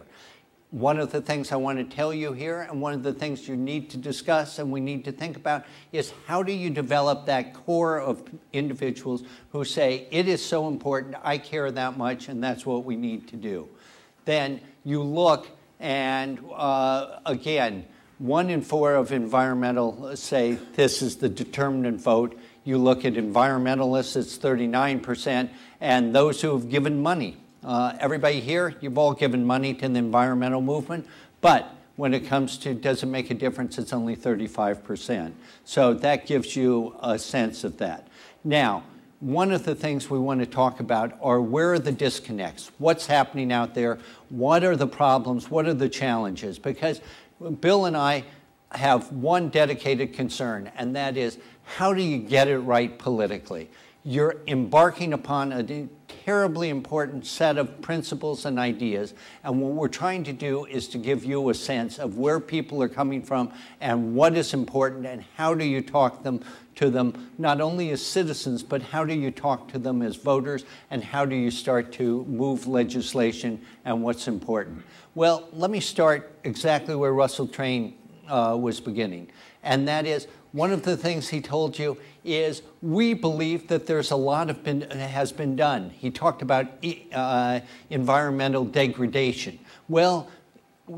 One 0.72 1.00
of 1.00 1.12
the 1.12 1.22
things 1.22 1.52
I 1.52 1.58
want 1.58 1.78
to 1.78 1.84
tell 1.84 2.12
you 2.12 2.34
here, 2.34 2.62
and 2.62 2.82
one 2.82 2.94
of 2.94 3.04
the 3.04 3.14
things 3.14 3.48
you 3.48 3.56
need 3.56 3.92
to 3.92 3.98
discuss 3.98 4.58
and 4.58 4.72
we 4.72 4.80
need 4.80 5.06
to 5.06 5.12
think 5.12 5.38
about, 5.38 5.64
is 5.92 6.12
how 6.26 6.42
do 6.42 6.52
you 6.52 6.72
develop 6.72 7.28
that 7.28 7.54
core 7.54 8.00
of 8.00 8.24
individuals 8.52 9.22
who 9.52 9.64
say, 9.64 10.08
it 10.10 10.28
is 10.28 10.44
so 10.44 10.68
important, 10.68 11.16
I 11.24 11.38
care 11.38 11.70
that 11.70 12.00
much, 12.00 12.30
and 12.30 12.44
that's 12.44 12.66
what 12.66 12.84
we 12.84 12.96
need 12.96 13.28
to 13.28 13.36
do. 13.36 13.70
Then 14.26 14.60
you 14.84 15.04
look, 15.04 15.50
and 15.80 16.40
uh, 16.52 17.20
again, 17.28 17.86
one 18.20 18.50
in 18.50 18.62
four 18.62 18.96
of 18.96 19.12
environmental 19.12 20.16
say 20.16 20.58
this 20.76 21.02
is 21.02 21.18
the 21.18 21.30
determinant 21.30 22.00
vote. 22.02 22.38
You 22.66 22.78
look 22.78 23.06
at 23.06 23.14
environmentalists, 23.14 24.16
it's 24.18 24.38
39%, 24.38 25.50
and 25.80 26.14
those 26.14 26.42
who 26.42 26.52
have 26.52 26.70
given 26.70 27.02
money. 27.02 27.38
Uh, 27.64 27.94
everybody 28.00 28.42
here, 28.42 28.76
you've 28.82 28.98
all 28.98 29.14
given 29.14 29.46
money 29.46 29.74
to 29.74 29.88
the 29.88 29.98
environmental 29.98 30.62
movement, 30.62 31.08
but 31.42 31.74
when 31.96 32.14
it 32.14 32.22
comes 32.28 32.58
to 32.60 32.74
does 32.74 33.04
it 33.04 33.08
make 33.08 33.30
a 33.30 33.34
difference, 33.34 33.78
it's 33.78 33.92
only 33.92 34.16
35%. 34.16 35.34
So 35.66 35.94
that 35.96 36.26
gives 36.26 36.56
you 36.56 36.96
a 37.02 37.18
sense 37.18 37.64
of 37.64 37.78
that. 37.78 38.08
Now, 38.44 38.84
one 39.20 39.52
of 39.52 39.66
the 39.66 39.76
things 39.76 40.10
we 40.10 40.18
want 40.18 40.40
to 40.40 40.46
talk 40.46 40.80
about 40.80 41.18
are 41.22 41.42
where 41.42 41.74
are 41.74 41.80
the 41.80 41.92
disconnects? 41.92 42.72
What's 42.78 43.06
happening 43.06 43.52
out 43.52 43.76
there? 43.76 44.00
What 44.30 44.64
are 44.64 44.78
the 44.78 44.88
problems? 44.88 45.52
What 45.52 45.66
are 45.66 45.74
the 45.74 45.90
challenges? 45.90 46.58
Because 46.58 47.02
Bill 47.62 47.86
and 47.86 47.96
I 47.96 48.26
have 48.72 49.12
one 49.12 49.50
dedicated 49.50 50.14
concern, 50.14 50.72
and 50.76 50.96
that 50.96 51.18
is 51.18 51.38
how 51.64 51.94
do 51.94 52.02
you 52.02 52.18
get 52.18 52.48
it 52.48 52.60
right 52.60 52.98
politically? 52.98 53.70
You're 54.04 54.38
embarking 54.48 55.14
upon 55.14 55.52
a 55.52 55.64
terribly 56.30 56.70
important 56.70 57.26
set 57.26 57.58
of 57.58 57.82
principles 57.82 58.46
and 58.46 58.60
ideas, 58.60 59.16
and 59.44 59.60
what 59.60 59.72
we're 59.72 59.88
trying 59.88 60.24
to 60.24 60.32
do 60.32 60.64
is 60.66 60.88
to 60.88 61.00
give 61.00 61.26
you 61.26 61.50
a 61.50 61.54
sense 61.56 61.98
of 61.98 62.20
where 62.20 62.40
people 62.40 62.84
are 62.84 62.88
coming 62.88 63.20
from 63.20 63.52
and 63.82 64.14
what 64.14 64.38
is 64.38 64.54
important, 64.54 65.08
and 65.08 65.24
how 65.38 65.56
do 65.56 65.66
you 65.66 65.82
talk 65.82 66.22
them 66.22 66.40
to 66.76 66.92
them 66.92 67.32
not 67.40 67.60
only 67.60 67.90
as 67.90 68.06
citizens, 68.06 68.62
but 68.62 68.80
how 68.80 69.04
do 69.04 69.12
you 69.16 69.32
talk 69.32 69.68
to 69.72 69.80
them 69.80 70.04
as 70.04 70.18
voters, 70.18 70.66
and 70.92 71.04
how 71.04 71.26
do 71.26 71.36
you 71.36 71.50
start 71.50 71.92
to 71.92 72.24
move 72.26 72.68
legislation 72.68 73.60
and 73.84 74.04
what's 74.04 74.28
important. 74.28 74.84
Well, 75.16 75.50
let 75.52 75.72
me 75.72 75.80
start 75.80 76.32
exactly 76.44 76.96
where 76.96 77.12
Russell 77.12 77.48
Train 77.48 77.96
uh, 78.28 78.56
was 78.56 78.80
beginning. 78.80 79.32
And 79.64 79.88
that 79.88 80.06
is 80.06 80.28
one 80.52 80.72
of 80.72 80.84
the 80.84 80.98
things 80.98 81.30
he 81.30 81.42
told 81.42 81.78
you 81.78 81.98
is 82.24 82.62
we 82.82 83.14
believe 83.14 83.68
that 83.68 83.86
there's 83.86 84.12
a 84.12 84.16
lot 84.16 84.50
of 84.50 84.64
been, 84.64 84.82
has 84.90 85.32
been 85.32 85.56
done. 85.56 85.92
He 85.92 86.10
talked 86.10 86.42
about 86.42 86.68
uh, 87.14 87.60
environmental 87.90 88.66
degradation. 88.66 89.60
Well, 89.88 90.30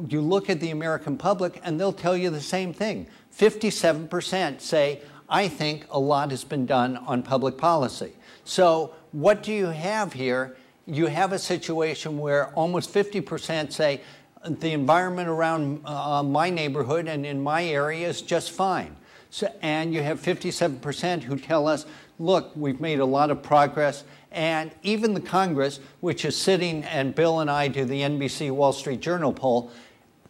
you 0.08 0.22
look 0.22 0.50
at 0.50 0.60
the 0.62 0.72
American 0.72 1.18
public 1.18 1.60
and 1.64 1.80
they'll 1.80 1.92
tell 1.92 2.16
you 2.16 2.30
the 2.30 2.42
same 2.42 2.74
thing. 2.74 3.08
57% 3.36 4.62
say, 4.62 5.02
I 5.30 5.48
think 5.48 5.86
a 5.90 6.00
lot 6.00 6.32
has 6.32 6.44
been 6.44 6.66
done 6.66 6.98
on 6.98 7.24
public 7.24 7.58
policy. 7.58 8.14
So, 8.44 8.94
what 9.12 9.44
do 9.44 9.52
you 9.52 9.68
have 9.68 10.14
here? 10.14 10.56
You 10.86 11.08
have 11.08 11.32
a 11.32 11.40
situation 11.40 12.18
where 12.18 12.48
almost 12.54 12.94
50% 12.94 13.72
say 13.72 14.02
the 14.46 14.72
environment 14.72 15.30
around 15.30 15.82
uh, 15.86 16.24
my 16.24 16.50
neighborhood 16.50 17.08
and 17.08 17.26
in 17.26 17.42
my 17.42 17.64
area 17.66 18.08
is 18.08 18.22
just 18.22 18.52
fine. 18.52 18.96
So, 19.32 19.52
and 19.62 19.94
you 19.94 20.04
have 20.04 20.22
57% 20.22 21.24
who 21.24 21.38
tell 21.38 21.66
us, 21.66 21.86
look, 22.20 22.52
we've 22.54 22.82
made 22.82 23.00
a 23.00 23.06
lot 23.06 23.32
of 23.32 23.42
progress. 23.42 24.04
And 24.30 24.72
even 24.84 25.14
the 25.14 25.22
Congress, 25.22 25.80
which 26.02 26.26
is 26.26 26.36
sitting, 26.36 26.84
and 26.84 27.16
Bill 27.16 27.40
and 27.40 27.50
I 27.50 27.70
do 27.70 27.86
the 27.86 28.02
NBC 28.02 28.52
Wall 28.52 28.74
Street 28.74 29.00
Journal 29.00 29.32
poll, 29.32 29.72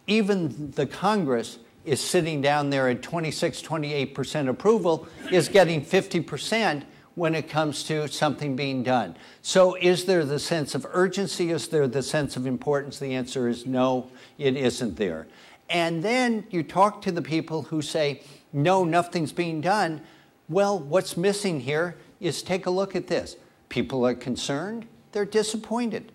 even 0.06 0.70
the 0.72 0.86
Congress 0.86 1.58
is 1.84 2.00
sitting 2.00 2.42
down 2.42 2.70
there 2.70 2.88
at 2.90 3.02
26, 3.02 3.64
28% 3.64 4.48
approval, 4.48 5.08
is 5.32 5.50
getting 5.50 5.84
50% 5.84 6.84
when 7.16 7.34
it 7.34 7.50
comes 7.50 7.84
to 7.86 8.08
something 8.08 8.56
being 8.56 8.84
done. 8.84 9.16
So, 9.42 9.76
is 9.82 10.06
there 10.06 10.24
the 10.24 10.40
sense 10.40 10.76
of 10.76 10.86
urgency? 10.92 11.50
Is 11.50 11.68
there 11.68 11.88
the 11.88 12.04
sense 12.04 12.38
of 12.38 12.46
importance? 12.46 13.00
The 13.00 13.16
answer 13.16 13.48
is 13.50 13.66
no, 13.66 14.12
it 14.38 14.56
isn't 14.56 14.96
there. 14.96 15.28
And 15.72 16.04
then 16.04 16.46
you 16.52 16.64
talk 16.64 17.02
to 17.04 17.12
the 17.12 17.22
people 17.22 17.64
who 17.64 17.82
say, 17.82 18.22
no, 18.54 18.84
nothing's 18.84 19.32
being 19.32 19.62
done. 19.62 20.02
Well, 20.50 20.80
what's 20.80 21.16
missing 21.16 21.62
here 21.62 21.96
is 22.20 22.44
take 22.44 22.66
a 22.66 22.72
look 22.72 22.96
at 22.96 23.08
this. 23.08 23.38
People 23.70 24.06
are 24.06 24.14
concerned, 24.14 24.88
they're 25.12 25.26
disappointed. 25.26 26.12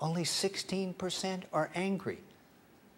Only 0.00 0.22
16% 0.22 1.42
are 1.52 1.70
angry. 1.74 2.18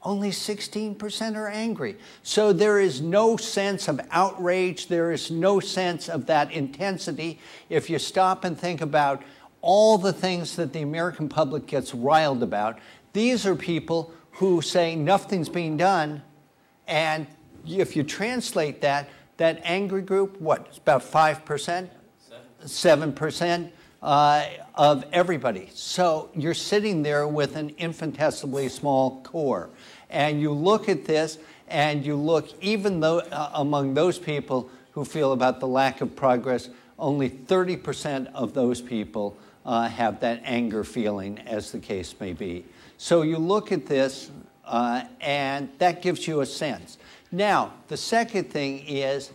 Only 0.04 0.30
16% 0.30 1.36
are 1.36 1.48
angry. 1.48 1.96
So 2.22 2.52
there 2.52 2.80
is 2.80 3.00
no 3.00 3.36
sense 3.36 3.88
of 3.88 4.00
outrage, 4.10 4.88
there 4.88 5.12
is 5.12 5.30
no 5.30 5.60
sense 5.60 6.08
of 6.08 6.26
that 6.26 6.50
intensity. 6.52 7.38
If 7.68 7.88
you 7.88 7.98
stop 7.98 8.44
and 8.44 8.58
think 8.58 8.80
about 8.80 9.22
all 9.60 9.98
the 9.98 10.12
things 10.12 10.56
that 10.56 10.72
the 10.72 10.82
American 10.82 11.28
public 11.28 11.66
gets 11.66 11.94
riled 11.94 12.42
about, 12.42 12.78
these 13.12 13.46
are 13.46 13.54
people 13.54 14.12
who 14.32 14.60
say 14.60 14.96
nothing's 14.96 15.48
being 15.48 15.76
done, 15.76 16.22
and 16.88 17.26
if 17.66 17.96
you 17.96 18.02
translate 18.02 18.80
that, 18.82 19.08
that 19.36 19.60
angry 19.64 20.02
group, 20.02 20.40
what, 20.40 20.66
it's 20.68 20.78
about 20.78 21.02
5%? 21.02 21.88
7%? 22.64 23.70
Uh, 24.02 24.48
of 24.74 25.04
everybody. 25.12 25.70
So 25.74 26.28
you're 26.34 26.54
sitting 26.54 27.04
there 27.04 27.28
with 27.28 27.54
an 27.54 27.70
infinitesimally 27.78 28.68
small 28.68 29.22
core. 29.22 29.70
And 30.10 30.40
you 30.40 30.52
look 30.52 30.88
at 30.88 31.04
this, 31.04 31.38
and 31.68 32.04
you 32.04 32.16
look, 32.16 32.48
even 32.60 32.98
though 32.98 33.20
uh, 33.20 33.50
among 33.54 33.94
those 33.94 34.18
people 34.18 34.68
who 34.90 35.04
feel 35.04 35.32
about 35.32 35.60
the 35.60 35.68
lack 35.68 36.00
of 36.00 36.16
progress, 36.16 36.68
only 36.98 37.30
30% 37.30 38.32
of 38.34 38.54
those 38.54 38.80
people 38.80 39.36
uh, 39.64 39.88
have 39.88 40.18
that 40.20 40.42
anger 40.44 40.82
feeling, 40.82 41.38
as 41.40 41.70
the 41.70 41.78
case 41.78 42.14
may 42.18 42.32
be. 42.32 42.64
So 42.98 43.22
you 43.22 43.38
look 43.38 43.72
at 43.72 43.86
this, 43.86 44.30
uh, 44.64 45.04
and 45.20 45.68
that 45.78 46.02
gives 46.02 46.26
you 46.26 46.40
a 46.40 46.46
sense. 46.46 46.98
Now, 47.32 47.72
the 47.88 47.96
second 47.96 48.50
thing 48.50 48.84
is 48.86 49.32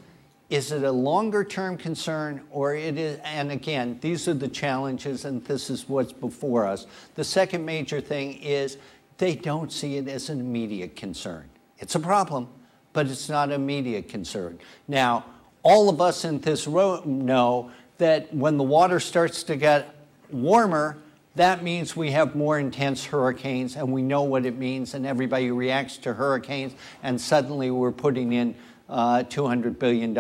is 0.50 0.72
it 0.72 0.84
a 0.84 0.92
longer 0.92 1.44
term 1.44 1.76
concern 1.78 2.42
or 2.52 2.74
it 2.74 2.98
is 2.98 3.20
and 3.26 3.52
again 3.52 3.98
these 4.00 4.28
are 4.30 4.34
the 4.34 4.48
challenges 4.48 5.26
and 5.26 5.44
this 5.44 5.70
is 5.70 5.90
what's 5.90 6.14
before 6.14 6.66
us. 6.66 6.88
The 7.16 7.24
second 7.24 7.66
major 7.66 8.00
thing 8.00 8.36
is 8.36 8.78
they 9.18 9.36
don't 9.36 9.72
see 9.72 9.98
it 9.98 10.08
as 10.08 10.30
an 10.30 10.40
immediate 10.40 10.96
concern. 10.96 11.50
It's 11.80 11.96
a 11.96 12.00
problem 12.00 12.48
but 12.94 13.08
it's 13.08 13.28
not 13.28 13.50
an 13.50 13.56
immediate 13.56 14.08
concern. 14.08 14.58
Now 14.88 15.26
all 15.64 15.90
of 15.90 16.00
us 16.00 16.24
in 16.24 16.40
this 16.40 16.66
room 16.66 17.26
know 17.26 17.72
that 17.98 18.34
when 18.34 18.58
the 18.58 18.64
water 18.64 19.02
starts 19.02 19.44
to 19.44 19.58
get 19.58 19.94
warmer 20.32 20.98
that 21.38 21.64
means 21.64 21.96
we 21.96 22.12
have 22.12 22.36
more 22.36 22.60
intense 22.60 23.06
hurricanes, 23.06 23.76
and 23.76 23.92
we 23.92 24.02
know 24.02 24.24
what 24.24 24.46
it 24.46 24.58
means, 24.58 24.94
and 24.94 25.06
everybody 25.06 25.52
reacts 25.52 25.98
to 26.00 26.14
hurricanes, 26.14 26.74
and 27.04 27.20
suddenly 27.20 27.72
we're 27.72 27.92
putting 27.92 28.34
in 28.34 28.56
uh, 28.90 29.24
$200 29.24 29.80
billion. 29.80 30.14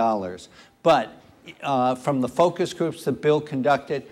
But 0.83 1.21
uh, 1.61 1.95
from 1.95 2.21
the 2.21 2.27
focus 2.27 2.73
groups 2.73 3.03
that 3.05 3.21
Bill 3.21 3.41
conducted, 3.41 4.07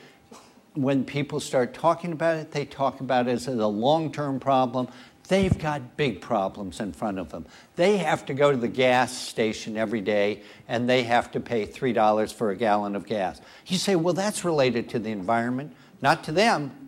when 0.74 1.06
people 1.06 1.40
start 1.40 1.74
talking 1.74 2.12
about 2.12 2.38
it, 2.38 2.52
they 2.52 2.66
talk 2.66 3.00
about 3.00 3.28
it 3.28 3.32
as 3.32 3.48
a 3.48 3.68
long 3.68 4.12
term 4.12 4.40
problem. 4.40 4.88
They've 5.28 5.58
got 5.58 5.98
big 5.98 6.22
problems 6.22 6.80
in 6.80 6.94
front 6.94 7.18
of 7.18 7.30
them. 7.30 7.46
They 7.76 7.98
have 7.98 8.26
to 8.28 8.34
go 8.34 8.52
to 8.52 8.58
the 8.58 8.68
gas 8.68 9.12
station 9.12 9.76
every 9.76 10.02
day 10.02 10.44
and 10.68 10.88
they 10.88 11.04
have 11.04 11.32
to 11.32 11.40
pay 11.40 11.66
$3 11.66 12.34
for 12.34 12.52
a 12.52 12.56
gallon 12.56 12.96
of 12.96 13.08
gas. 13.08 13.42
You 13.66 13.78
say, 13.78 13.96
well, 13.96 14.14
that's 14.14 14.46
related 14.46 14.90
to 14.90 15.00
the 15.00 15.10
environment. 15.10 15.74
Not 16.00 16.24
to 16.26 16.32
them, 16.32 16.85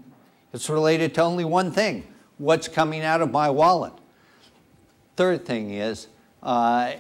it's 0.58 0.72
related 0.72 1.14
to 1.14 1.22
only 1.22 1.46
one 1.46 1.72
thing 1.72 2.04
what's 2.40 2.68
coming 2.68 3.04
out 3.04 3.22
of 3.22 3.30
my 3.30 3.48
wallet. 3.48 3.94
Third 5.16 5.46
thing 5.46 5.70
is, 5.70 6.08
uh, 6.42 6.94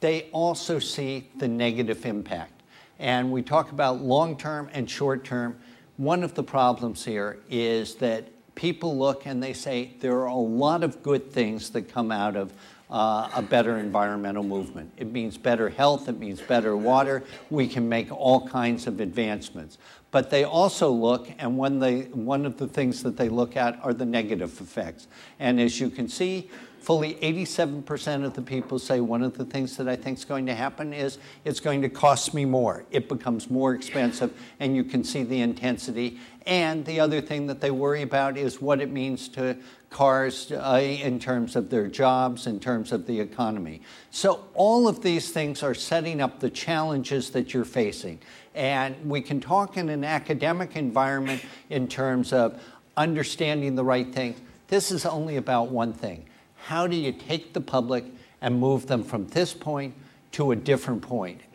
they 0.00 0.22
also 0.32 0.80
see 0.80 1.30
the 1.36 1.46
negative 1.46 2.04
impact. 2.04 2.60
And 2.98 3.30
we 3.30 3.42
talk 3.42 3.70
about 3.70 4.02
long 4.02 4.36
term 4.36 4.68
and 4.72 4.90
short 4.90 5.22
term. 5.22 5.60
One 5.96 6.24
of 6.24 6.34
the 6.34 6.42
problems 6.42 7.04
here 7.04 7.38
is 7.48 7.94
that 7.96 8.24
people 8.56 8.98
look 8.98 9.26
and 9.26 9.40
they 9.40 9.52
say 9.52 9.92
there 10.00 10.18
are 10.18 10.26
a 10.26 10.34
lot 10.34 10.82
of 10.82 11.00
good 11.00 11.30
things 11.32 11.70
that 11.70 11.82
come 11.82 12.10
out 12.10 12.34
of 12.34 12.52
uh, 12.90 13.28
a 13.34 13.42
better 13.42 13.78
environmental 13.78 14.42
movement. 14.42 14.90
It 14.96 15.12
means 15.12 15.36
better 15.38 15.68
health, 15.68 16.08
it 16.08 16.18
means 16.18 16.40
better 16.40 16.76
water. 16.76 17.22
We 17.50 17.68
can 17.68 17.88
make 17.88 18.10
all 18.10 18.48
kinds 18.48 18.86
of 18.86 19.00
advancements. 19.00 19.78
But 20.10 20.30
they 20.30 20.44
also 20.44 20.90
look, 20.90 21.28
and 21.38 21.58
when 21.58 21.80
they, 21.80 22.02
one 22.02 22.46
of 22.46 22.56
the 22.56 22.66
things 22.66 23.02
that 23.02 23.16
they 23.16 23.28
look 23.28 23.56
at 23.56 23.78
are 23.82 23.92
the 23.92 24.06
negative 24.06 24.58
effects. 24.60 25.06
And 25.38 25.60
as 25.60 25.78
you 25.80 25.90
can 25.90 26.08
see, 26.08 26.48
fully 26.80 27.16
87% 27.16 28.24
of 28.24 28.32
the 28.32 28.40
people 28.40 28.78
say 28.78 29.00
one 29.00 29.22
of 29.22 29.36
the 29.36 29.44
things 29.44 29.76
that 29.76 29.86
I 29.86 29.96
think 29.96 30.16
is 30.16 30.24
going 30.24 30.46
to 30.46 30.54
happen 30.54 30.94
is 30.94 31.18
it's 31.44 31.60
going 31.60 31.82
to 31.82 31.90
cost 31.90 32.32
me 32.32 32.46
more. 32.46 32.84
It 32.90 33.08
becomes 33.10 33.50
more 33.50 33.74
expensive, 33.74 34.32
and 34.60 34.74
you 34.74 34.82
can 34.82 35.04
see 35.04 35.24
the 35.24 35.42
intensity. 35.42 36.18
And 36.46 36.86
the 36.86 37.00
other 37.00 37.20
thing 37.20 37.46
that 37.48 37.60
they 37.60 37.70
worry 37.70 38.00
about 38.00 38.38
is 38.38 38.62
what 38.62 38.80
it 38.80 38.90
means 38.90 39.28
to 39.30 39.58
cars 39.90 40.52
uh, 40.52 40.80
in 40.82 41.18
terms 41.18 41.56
of 41.56 41.70
their 41.70 41.86
jobs, 41.88 42.46
in 42.46 42.60
terms 42.60 42.92
of 42.92 43.06
the 43.06 43.20
economy. 43.20 43.80
So, 44.10 44.44
all 44.54 44.86
of 44.86 45.02
these 45.02 45.30
things 45.30 45.62
are 45.62 45.74
setting 45.74 46.20
up 46.20 46.40
the 46.40 46.50
challenges 46.50 47.30
that 47.30 47.54
you're 47.54 47.64
facing. 47.64 48.20
And 48.54 49.08
we 49.08 49.20
can 49.20 49.40
talk 49.40 49.76
in 49.76 49.88
an 49.88 50.04
academic 50.04 50.76
environment 50.76 51.42
in 51.70 51.88
terms 51.88 52.32
of 52.32 52.62
understanding 52.96 53.76
the 53.76 53.84
right 53.84 54.12
thing. 54.12 54.34
This 54.66 54.90
is 54.90 55.06
only 55.06 55.36
about 55.36 55.70
one 55.70 55.92
thing 55.92 56.26
how 56.68 56.86
do 56.86 56.96
you 56.96 57.12
take 57.12 57.54
the 57.54 57.60
public 57.60 58.04
and 58.42 58.60
move 58.60 58.86
them 58.86 59.02
from 59.02 59.26
this 59.28 59.54
point 59.54 59.94
to 60.32 60.52
a 60.52 60.56
different? 60.56 61.04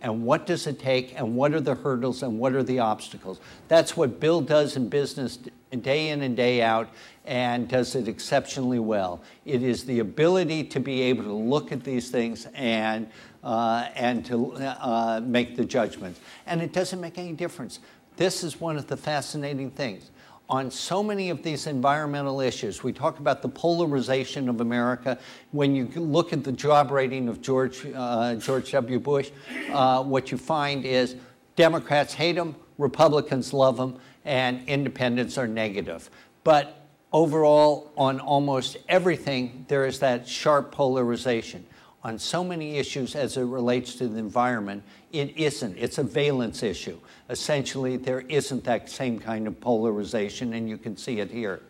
And 0.01 0.25
what 0.25 0.46
does 0.46 0.68
it 0.68 0.80
take? 0.80 1.18
And 1.18 1.36
what 1.36 1.53
are 1.53 1.62
the 1.62 1.75
hurdles? 1.75 2.24
And 2.24 2.39
what 2.39 2.53
are 2.53 2.63
the 2.63 2.80
obstacles? 2.80 3.39
That's 3.68 3.96
what 3.96 4.20
Bill 4.20 4.42
does 4.42 4.75
in 4.75 4.89
business 4.89 5.39
day 5.82 6.10
in 6.10 6.22
and 6.22 6.36
day 6.36 6.62
out 6.62 6.89
and 7.25 7.68
does 7.68 7.96
it 7.96 8.08
exceptionally 8.08 8.80
well. 8.80 9.22
It 9.46 9.63
is 9.63 9.86
the 9.86 10.00
ability 10.00 10.65
to 10.65 10.80
be 10.80 11.01
able 11.03 11.24
to 11.24 11.34
look 11.34 11.72
at 11.72 11.84
these 11.84 12.10
things 12.10 12.48
and, 12.53 13.10
uh, 13.44 13.88
and 13.96 14.25
to 14.25 14.53
uh, 14.53 15.22
make 15.24 15.56
the 15.56 15.65
judgments. 15.65 16.20
And 16.46 16.62
it 16.62 16.74
doesn't 16.74 17.00
make 17.00 17.18
any 17.18 17.34
difference. 17.34 17.80
This 18.18 18.44
is 18.44 18.60
one 18.60 18.77
of 18.77 18.88
the 18.88 18.98
fascinating 18.98 19.72
things 19.72 20.12
on 20.50 20.69
so 20.69 21.01
many 21.01 21.29
of 21.29 21.41
these 21.41 21.67
environmental 21.67 22.41
issues. 22.41 22.83
We 22.83 22.93
talk 22.93 23.19
about 23.19 23.41
the 23.41 23.50
polarization 23.50 24.50
of 24.50 24.62
America. 24.62 25.17
When 25.51 25.75
you 25.75 25.85
look 25.95 26.33
at 26.33 26.43
the 26.43 26.51
job 26.51 26.91
rating 26.91 27.29
of 27.29 27.41
George, 27.41 27.85
uh, 27.95 28.35
George 28.35 28.71
W. 28.71 29.00
Bush, 29.00 29.31
uh, 29.71 30.03
what 30.03 30.31
you 30.31 30.38
find 30.38 30.85
is 30.85 31.15
Democrats 31.55 32.13
hate 32.13 32.35
him, 32.35 32.55
Republicans 32.77 33.53
love 33.53 33.79
him, 33.79 33.95
and 34.25 34.67
independents 34.67 35.38
are 35.38 35.47
negative. 35.47 36.09
But 36.43 36.88
overall, 37.12 37.91
on 37.97 38.19
almost 38.19 38.77
everything, 38.89 39.65
there 39.69 39.85
is 39.85 40.00
that 40.00 40.27
sharp 40.27 40.71
polarization 40.71 41.65
on 42.03 42.19
so 42.19 42.43
many 42.43 42.77
issues 42.77 43.15
as 43.15 43.38
it 43.38 43.43
relates 43.43 43.95
to 43.95 44.07
the 44.07 44.17
environment, 44.17 44.83
it 45.13 45.38
isn't. 45.38 45.77
It's 45.77 45.98
a 45.98 46.03
valence 46.03 46.62
issue. 46.62 47.00
Essentially, 47.29 47.95
there 47.95 48.22
isn't 48.22 48.63
that 48.65 48.89
same 48.89 49.19
kind 49.19 49.48
of 49.48 49.60
polarization, 49.62 50.53
and 50.53 50.67
you 50.67 50.77
can 50.77 50.98
see 50.98 51.19
it 51.19 51.31
here. 51.31 51.62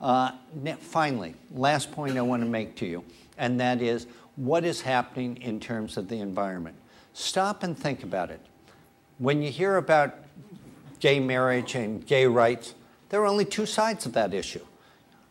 Uh, 0.00 0.32
finally, 0.80 1.34
last 1.52 1.90
point 1.90 2.18
I 2.18 2.22
want 2.22 2.42
to 2.42 2.48
make 2.48 2.76
to 2.76 2.86
you, 2.86 3.02
and 3.38 3.58
that 3.60 3.80
is 3.80 4.06
what 4.36 4.64
is 4.64 4.82
happening 4.82 5.40
in 5.42 5.58
terms 5.58 5.96
of 5.96 6.08
the 6.08 6.20
environment. 6.20 6.76
Stop 7.14 7.62
and 7.62 7.76
think 7.76 8.04
about 8.04 8.30
it. 8.30 8.40
When 9.18 9.42
you 9.42 9.50
hear 9.50 9.76
about 9.76 10.14
gay 11.00 11.18
marriage 11.18 11.74
and 11.74 12.06
gay 12.06 12.26
rights, 12.26 12.74
there 13.08 13.22
are 13.22 13.26
only 13.26 13.44
two 13.44 13.66
sides 13.66 14.06
of 14.06 14.12
that 14.12 14.34
issue. 14.34 14.64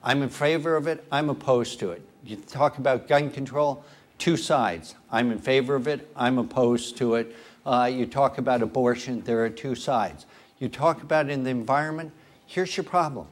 I'm 0.03 0.23
in 0.23 0.29
favor 0.29 0.75
of 0.75 0.87
it, 0.87 1.05
I'm 1.11 1.29
opposed 1.29 1.79
to 1.79 1.91
it. 1.91 2.01
You 2.25 2.35
talk 2.35 2.77
about 2.77 3.07
gun 3.07 3.29
control, 3.29 3.85
two 4.17 4.37
sides. 4.37 4.95
I'm 5.11 5.31
in 5.31 5.39
favor 5.39 5.75
of 5.75 5.87
it, 5.87 6.09
I'm 6.15 6.37
opposed 6.37 6.97
to 6.97 7.15
it. 7.15 7.35
Uh, 7.65 7.89
you 7.91 8.05
talk 8.05 8.37
about 8.37 8.61
abortion, 8.61 9.21
there 9.21 9.43
are 9.43 9.49
two 9.49 9.75
sides. 9.75 10.25
You 10.59 10.69
talk 10.69 11.03
about 11.03 11.29
in 11.29 11.43
the 11.43 11.49
environment, 11.49 12.11
here's 12.45 12.75
your 12.75 12.83
problem. 12.83 13.27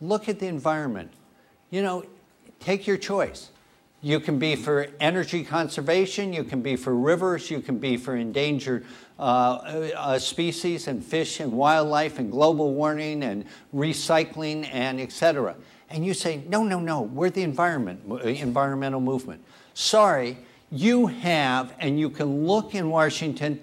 Look 0.00 0.28
at 0.28 0.40
the 0.40 0.46
environment. 0.46 1.12
You 1.70 1.82
know, 1.82 2.04
take 2.60 2.86
your 2.86 2.96
choice. 2.96 3.50
You 4.04 4.20
can 4.20 4.38
be 4.38 4.54
for 4.54 4.88
energy 5.00 5.44
conservation, 5.44 6.32
you 6.34 6.44
can 6.44 6.60
be 6.60 6.76
for 6.76 6.94
rivers, 6.94 7.50
you 7.50 7.60
can 7.60 7.78
be 7.78 7.96
for 7.96 8.14
endangered 8.14 8.84
uh, 9.18 9.22
uh, 9.96 10.18
species 10.18 10.88
and 10.88 11.02
fish 11.02 11.40
and 11.40 11.52
wildlife 11.52 12.18
and 12.18 12.30
global 12.30 12.74
warming 12.74 13.22
and 13.22 13.46
recycling 13.74 14.68
and 14.70 15.00
etc. 15.00 15.56
And 15.88 16.04
you 16.04 16.12
say, 16.12 16.42
no, 16.48 16.64
no, 16.64 16.80
no, 16.80 17.00
we're 17.00 17.30
the 17.30 17.44
environment, 17.44 18.02
environmental 18.24 19.00
movement. 19.00 19.42
Sorry, 19.74 20.38
you 20.70 21.08
have, 21.08 21.74
and 21.78 21.98
you 21.98 22.08
can 22.08 22.46
look 22.46 22.74
in 22.74 22.88
Washington, 22.88 23.60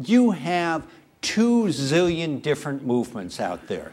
you 0.00 0.30
have 0.30 0.86
two 1.22 1.64
zillion 1.64 2.42
different 2.42 2.86
movements 2.86 3.40
out 3.40 3.66
there. 3.66 3.92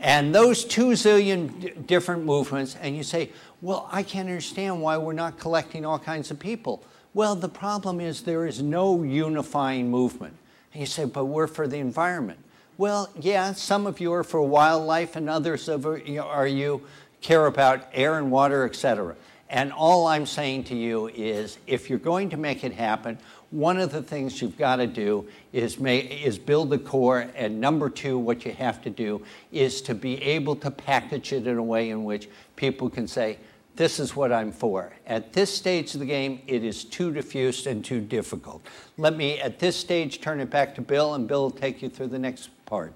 And 0.00 0.34
those 0.34 0.64
two 0.64 0.88
zillion 0.88 1.86
different 1.86 2.24
movements, 2.24 2.76
and 2.80 2.94
you 2.94 3.02
say, 3.02 3.30
well, 3.62 3.88
I 3.90 4.02
can't 4.02 4.28
understand 4.28 4.82
why 4.82 4.98
we're 4.98 5.14
not 5.14 5.38
collecting 5.38 5.86
all 5.86 5.98
kinds 5.98 6.30
of 6.30 6.38
people. 6.38 6.84
Well, 7.14 7.34
the 7.34 7.48
problem 7.48 8.00
is 8.00 8.22
there 8.22 8.46
is 8.46 8.60
no 8.60 9.02
unifying 9.02 9.90
movement. 9.90 10.36
And 10.72 10.80
you 10.80 10.86
say, 10.86 11.06
but 11.06 11.24
we're 11.24 11.46
for 11.46 11.66
the 11.66 11.78
environment. 11.78 12.40
Well, 12.76 13.08
yeah, 13.18 13.52
some 13.52 13.86
of 13.86 14.00
you 14.00 14.12
are 14.12 14.24
for 14.24 14.42
wildlife, 14.42 15.16
and 15.16 15.30
others 15.30 15.68
of 15.68 15.86
are 15.86 16.46
you 16.46 16.82
care 17.22 17.46
about 17.46 17.88
air 17.94 18.18
and 18.18 18.30
water, 18.30 18.64
etc. 18.64 19.16
And 19.54 19.72
all 19.72 20.08
I'm 20.08 20.26
saying 20.26 20.64
to 20.64 20.74
you 20.74 21.06
is 21.14 21.58
if 21.68 21.88
you're 21.88 22.00
going 22.00 22.28
to 22.30 22.36
make 22.36 22.64
it 22.64 22.72
happen, 22.72 23.16
one 23.52 23.78
of 23.78 23.92
the 23.92 24.02
things 24.02 24.42
you've 24.42 24.58
got 24.58 24.76
to 24.76 24.86
do 24.88 25.28
is, 25.52 25.78
make, 25.78 26.10
is 26.24 26.40
build 26.40 26.70
the 26.70 26.78
core. 26.78 27.30
And 27.36 27.60
number 27.60 27.88
two, 27.88 28.18
what 28.18 28.44
you 28.44 28.50
have 28.50 28.82
to 28.82 28.90
do 28.90 29.24
is 29.52 29.80
to 29.82 29.94
be 29.94 30.20
able 30.20 30.56
to 30.56 30.72
package 30.72 31.32
it 31.32 31.46
in 31.46 31.56
a 31.56 31.62
way 31.62 31.90
in 31.90 32.02
which 32.02 32.28
people 32.56 32.90
can 32.90 33.06
say, 33.06 33.38
this 33.76 34.00
is 34.00 34.16
what 34.16 34.32
I'm 34.32 34.50
for. 34.50 34.92
At 35.06 35.32
this 35.32 35.54
stage 35.54 35.94
of 35.94 36.00
the 36.00 36.06
game, 36.06 36.42
it 36.48 36.64
is 36.64 36.82
too 36.82 37.12
diffuse 37.12 37.68
and 37.68 37.84
too 37.84 38.00
difficult. 38.00 38.66
Let 38.98 39.16
me, 39.16 39.38
at 39.38 39.60
this 39.60 39.76
stage, 39.76 40.20
turn 40.20 40.40
it 40.40 40.50
back 40.50 40.74
to 40.74 40.80
Bill, 40.80 41.14
and 41.14 41.28
Bill 41.28 41.42
will 41.42 41.50
take 41.52 41.80
you 41.80 41.88
through 41.88 42.08
the 42.08 42.18
next 42.18 42.50
part. 42.66 42.92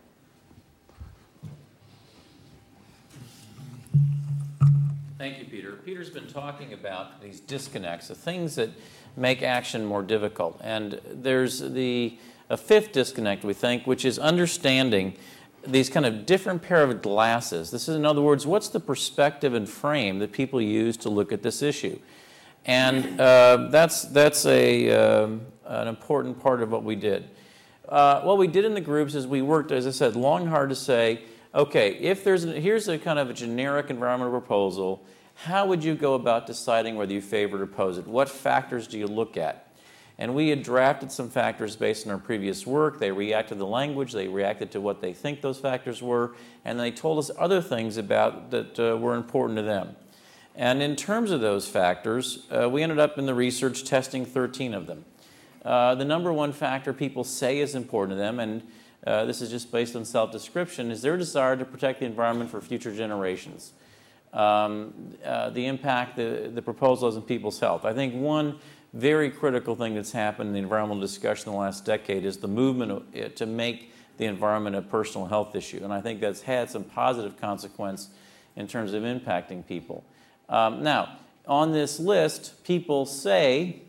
Peter's 5.89 6.11
been 6.11 6.27
talking 6.27 6.75
about 6.75 7.19
these 7.23 7.41
disconnects, 7.41 8.09
the 8.09 8.15
things 8.15 8.57
that 8.57 8.69
make 9.17 9.43
action 9.43 9.87
more 9.87 10.03
difficult. 10.03 10.61
And 10.63 11.01
there's 11.11 11.61
the 11.61 12.19
a 12.51 12.59
fifth 12.59 12.93
disconnect, 12.93 13.43
we 13.43 13.55
think, 13.55 13.87
which 13.87 14.05
is 14.05 14.19
understanding 14.19 15.17
these 15.67 15.89
kind 15.89 16.05
of 16.05 16.27
different 16.27 16.61
pair 16.61 16.83
of 16.83 17.01
glasses. 17.01 17.71
This 17.71 17.89
is, 17.89 17.97
in 17.97 18.05
other 18.05 18.21
words, 18.21 18.47
what's 18.47 18.69
the 18.69 18.81
perspective 18.81 19.55
and 19.55 19.67
frame 19.67 20.19
that 20.19 20.31
people 20.31 20.61
use 20.61 20.99
to 20.99 21.09
look 21.09 21.33
at 21.33 21.43
this 21.43 21.63
issue? 21.63 21.99
And 22.67 23.19
uh, 23.19 23.69
that's, 23.71 24.03
that's 24.03 24.45
a, 24.45 24.91
um, 24.91 25.41
an 25.65 25.89
important 25.89 26.39
part 26.39 26.61
of 26.61 26.71
what 26.71 26.85
we 26.85 26.97
did. 26.97 27.31
Uh, 27.89 28.21
what 28.21 28.37
we 28.37 28.47
did 28.47 28.67
in 28.67 28.75
the 28.75 28.83
groups 28.83 29.15
is 29.15 29.27
we 29.27 29.41
worked, 29.41 29.73
as 29.73 29.87
I 29.87 29.93
said, 29.93 30.17
long 30.17 30.49
hard 30.49 30.69
to 30.69 30.77
say, 30.77 31.23
okay, 31.55 31.95
if 31.95 32.25
there's, 32.25 32.45
a, 32.45 32.61
here's 32.61 32.89
a 32.89 32.99
kind 32.99 33.19
of 33.19 33.31
a 33.31 33.33
generic 33.33 33.89
environmental 33.89 34.39
proposal, 34.39 35.07
how 35.43 35.67
would 35.67 35.85
you 35.85 35.95
go 35.95 36.15
about 36.15 36.49
deciding 36.49 36.97
whether 36.97 37.13
you 37.13 37.21
favor 37.21 37.61
or 37.61 37.63
oppose 37.63 37.97
it? 37.97 38.09
What 38.09 38.29
factors 38.29 38.89
do 38.89 38.99
you 38.99 39.07
look 39.07 39.37
at? 39.37 39.73
And 40.19 40.35
we 40.35 40.49
had 40.49 40.65
drafted 40.65 41.13
some 41.13 41.31
factors 41.31 41.77
based 41.77 42.05
on 42.05 42.13
our 42.13 42.19
previous 42.19 42.67
work. 42.67 42.99
They 42.99 43.13
reacted 43.13 43.51
to 43.51 43.59
the 43.61 43.67
language, 43.67 44.13
they 44.13 44.27
reacted 44.27 44.73
to 44.73 44.81
what 44.81 45.01
they 45.01 45.13
think 45.13 45.41
those 45.41 45.61
factors 45.61 46.03
were, 46.03 46.35
and 46.65 46.81
they 46.81 46.91
told 46.91 47.21
us 47.21 47.31
other 47.39 47.63
things 47.63 47.97
about 47.97 48.51
that 48.51 48.81
uh, 48.81 48.97
were 48.97 49.15
important 49.15 49.59
to 49.59 49.63
them. 49.63 49.95
And 50.57 50.83
in 50.83 50.97
terms 50.97 51.31
of 51.31 51.41
those 51.41 51.69
factors, 51.69 52.45
uh, 52.51 52.69
we 52.69 52.83
ended 52.83 52.99
up 52.99 53.17
in 53.17 53.27
the 53.27 53.35
research 53.35 53.85
testing 53.85 54.27
13 54.27 54.75
of 54.75 54.89
them. 54.89 55.05
Uh, 55.65 55.95
the 55.95 56.05
number 56.05 56.33
one 56.33 56.53
factor 56.53 56.93
people 56.93 57.23
say 57.23 57.61
is 57.61 57.77
important 57.77 58.17
to 58.17 58.21
them, 58.21 58.41
and 58.41 58.63
uh, 59.07 59.25
this 59.25 59.41
is 59.41 59.51
just 59.51 59.71
based 59.71 59.95
on 59.95 60.05
self 60.05 60.33
description, 60.33 60.91
is 60.91 61.01
their 61.03 61.17
desire 61.17 61.57
to 61.57 61.65
protect 61.65 62.01
the 62.01 62.07
environment 62.07 62.51
for 62.51 62.61
future 62.61 62.93
generations. 62.93 63.73
Um, 64.33 65.15
uh, 65.25 65.51
the 65.51 65.67
impact 65.67 66.17
the, 66.17 66.51
the 66.53 66.61
proposal 66.61 67.15
on 67.15 67.23
people's 67.23 67.59
health. 67.59 67.87
I 67.87 67.95
think 67.95 68.15
one 68.15 68.59
very 68.93 69.31
critical 69.31 69.75
thing 69.75 69.95
that's 69.95 70.13
happened 70.13 70.49
in 70.49 70.53
the 70.55 70.61
environmental 70.61 71.01
discussion 71.01 71.49
in 71.49 71.53
the 71.53 71.59
last 71.59 71.85
decade 71.85 72.25
is 72.25 72.37
the 72.39 72.49
movement 72.49 73.37
to 73.37 73.47
make 73.47 73.93
the 74.19 74.25
environment 74.27 74.77
a 74.77 74.83
personal 74.83 75.27
health 75.27 75.55
issue. 75.55 75.81
And 75.83 75.93
I 75.93 76.01
think 76.01 76.21
that's 76.21 76.43
had 76.43 76.71
some 76.71 76.85
positive 76.85 77.41
consequence 77.41 78.09
in 78.57 78.67
terms 78.67 78.93
of 78.93 79.03
impacting 79.03 79.67
people. 79.67 80.05
Um, 80.49 80.83
now, 80.83 81.19
on 81.47 81.73
this 81.73 81.99
list, 82.01 82.65
people 82.65 83.07
say 83.07 83.83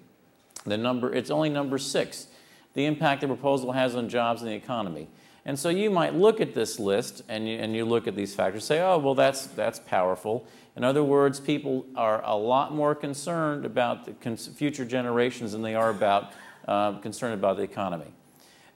the 0.65 0.77
number, 0.77 1.13
it's 1.13 1.31
only 1.31 1.49
number 1.49 1.77
six, 1.77 2.27
the 2.73 2.85
impact 2.85 3.21
the 3.21 3.27
proposal 3.27 3.71
has 3.71 3.95
on 3.95 4.07
jobs 4.09 4.41
and 4.41 4.51
the 4.51 4.55
economy. 4.55 5.07
And 5.49 5.57
so 5.57 5.69
you 5.69 5.89
might 5.89 6.13
look 6.13 6.41
at 6.41 6.53
this 6.53 6.77
list 6.77 7.23
and 7.27 7.49
you, 7.49 7.57
and 7.57 7.75
you 7.75 7.83
look 7.83 8.07
at 8.07 8.15
these 8.15 8.35
factors, 8.35 8.63
say, 8.63 8.81
oh, 8.81 8.99
well, 8.99 9.15
that's, 9.15 9.47
that's 9.47 9.79
powerful. 9.79 10.45
In 10.75 10.83
other 10.83 11.03
words, 11.03 11.39
people 11.39 11.87
are 11.95 12.23
a 12.23 12.35
lot 12.35 12.71
more 12.71 12.93
concerned 12.93 13.65
about 13.65 14.05
the 14.05 14.37
future 14.37 14.85
generations 14.85 15.53
than 15.53 15.63
they 15.63 15.73
are 15.73 15.89
about 15.89 16.33
uh, 16.67 16.99
concerned 16.99 17.33
about 17.33 17.57
the 17.57 17.63
economy. 17.63 18.13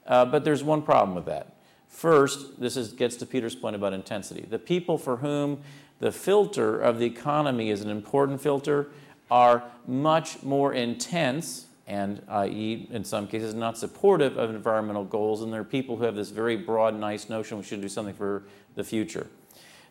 Uh, 0.08 0.26
but 0.26 0.44
there's 0.44 0.64
one 0.64 0.82
problem 0.82 1.14
with 1.14 1.26
that. 1.26 1.58
First, 1.90 2.60
this 2.60 2.76
is, 2.76 2.92
gets 2.92 3.18
to 3.18 3.28
Peter's 3.28 3.56
point 3.56 3.76
about 3.76 3.94
intensity. 3.94 4.42
The 4.50 4.58
people 4.58 4.98
for 4.98 5.18
whom 5.18 5.62
the 6.00 6.12
filter 6.12 6.82
of 6.82 6.98
the 6.98 7.06
economy 7.06 7.70
is 7.70 7.82
an 7.82 7.92
important 7.92 8.42
filter 8.42 8.90
are 9.30 9.64
much 9.86 10.42
more 10.42 10.74
intense 10.74 11.68
and, 11.88 12.22
i.e., 12.30 12.88
in 12.92 13.04
some 13.04 13.28
cases, 13.28 13.54
not 13.54 13.78
supportive 13.78 14.38
of 14.38 14.50
environmental 14.50 15.04
goals. 15.04 15.42
And 15.42 15.52
there 15.52 15.62
are 15.62 15.66
people 15.66 15.98
who 15.98 16.04
have 16.06 16.16
this 16.16 16.30
very 16.30 16.56
broad, 16.56 16.98
nice 16.98 17.30
notion 17.30 17.58
we 17.58 17.64
should 17.64 17.82
do 17.82 17.90
something 17.90 18.16
for 18.16 18.44
the 18.76 18.84
future. 18.84 19.28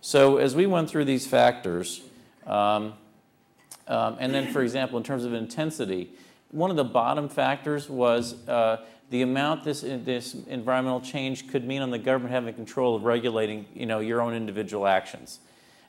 So 0.01 0.39
as 0.39 0.57
we 0.57 0.67
went 0.67 0.89
through 0.89 1.05
these 1.05 1.27
factors, 1.27 2.03
um, 2.47 2.95
um, 3.87 4.17
and 4.19 4.35
then, 4.35 4.53
for 4.53 4.63
example, 4.63 4.97
in 4.99 5.05
terms 5.05 5.25
of 5.25 5.35
intensity, 5.35 6.11
one 6.51 6.71
of 6.71 6.77
the 6.77 6.85
bottom 6.85 7.29
factors 7.29 7.89
was 7.89 8.47
uh, 8.49 8.85
the 9.11 9.23
amount 9.23 9.65
this, 9.65 9.83
this 9.83 10.35
environmental 10.47 11.01
change 11.01 11.49
could 11.49 11.67
mean 11.67 11.83
on 11.83 11.91
the 11.91 11.99
government 11.99 12.33
having 12.33 12.55
control 12.55 12.97
of 12.97 13.05
regulating 13.05 13.67
you 13.75 13.87
know, 13.87 14.01
your 14.01 14.23
own 14.23 14.35
individual 14.35 14.87
actions. 14.87 15.41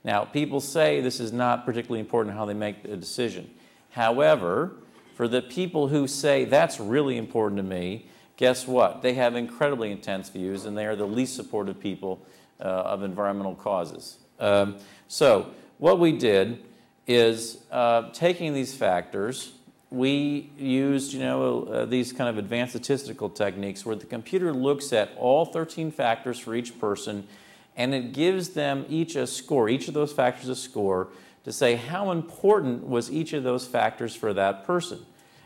Now, 0.03 0.25
people 0.25 0.59
say 0.59 0.99
this 0.99 1.19
is 1.19 1.31
not 1.31 1.65
particularly 1.65 2.01
important 2.01 2.35
how 2.35 2.45
they 2.45 2.53
make 2.53 2.83
a 2.83 2.97
decision. 2.97 3.49
However, 3.91 4.73
for 5.13 5.27
the 5.27 5.41
people 5.41 5.87
who 5.87 6.07
say 6.07 6.45
that's 6.45 6.79
really 6.79 7.17
important 7.17 7.57
to 7.57 7.63
me, 7.63 8.07
guess 8.37 8.67
what? 8.67 9.01
They 9.01 9.13
have 9.13 9.35
incredibly 9.35 9.91
intense 9.91 10.29
views 10.29 10.65
and 10.65 10.77
they 10.77 10.85
are 10.85 10.95
the 10.95 11.07
least 11.07 11.35
supportive 11.35 11.79
people 11.79 12.25
uh, 12.59 12.63
of 12.63 13.03
environmental 13.03 13.55
causes. 13.55 14.17
Um, 14.39 14.77
so, 15.07 15.51
what 15.77 15.99
we 15.99 16.13
did 16.13 16.63
is 17.07 17.57
uh, 17.71 18.09
taking 18.11 18.53
these 18.53 18.73
factors, 18.73 19.53
we 19.93 20.49
used 20.57 21.13
you 21.13 21.19
know 21.19 21.63
uh, 21.65 21.85
these 21.85 22.11
kind 22.11 22.27
of 22.29 22.39
advanced 22.39 22.71
statistical 22.71 23.29
techniques 23.29 23.85
where 23.85 23.95
the 23.95 24.05
computer 24.05 24.51
looks 24.51 24.91
at 24.91 25.11
all 25.17 25.45
13 25.45 25.91
factors 25.91 26.39
for 26.39 26.55
each 26.55 26.79
person 26.79 27.27
and 27.77 27.93
it 27.93 28.11
gives 28.11 28.49
them 28.49 28.85
each 28.89 29.15
a 29.15 29.27
score 29.27 29.69
each 29.69 29.87
of 29.87 29.93
those 29.93 30.11
factors 30.11 30.49
a 30.49 30.55
score 30.55 31.09
to 31.43 31.51
say 31.51 31.75
how 31.75 32.11
important 32.11 32.87
was 32.87 33.11
each 33.11 33.33
of 33.33 33.43
those 33.43 33.67
factors 33.67 34.15
for 34.15 34.33
that 34.33 34.65
person 34.65 35.05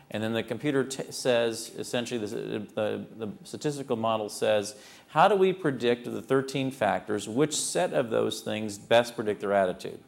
and 0.10 0.24
then 0.24 0.34
the 0.34 0.44
computer 0.44 0.90
says 1.10 1.72
essentially 1.78 2.20
the, 2.20 2.60
the, 2.76 3.06
the 3.18 3.32
statistical 3.44 3.98
model 3.98 4.30
says 4.30 4.76
how 5.08 5.28
do 5.28 5.36
we 5.36 5.54
predict 5.54 6.06
the 6.06 6.22
13 6.22 6.72
factors, 6.72 7.28
which 7.28 7.56
set 7.56 7.94
of 7.94 8.10
those 8.10 8.42
things 8.42 8.78
best 8.78 9.16
predict 9.16 9.42
their 9.42 9.54
attitude? 9.54 10.00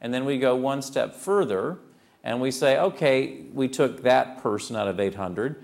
And 0.00 0.12
then 0.12 0.24
we 0.24 0.38
go 0.38 0.54
one 0.54 0.82
step 0.82 1.14
further 1.14 1.78
and 2.22 2.40
we 2.40 2.50
say, 2.50 2.78
okay, 2.78 3.42
we 3.52 3.68
took 3.68 4.02
that 4.02 4.42
person 4.42 4.76
out 4.76 4.88
of 4.88 4.98
800. 4.98 5.62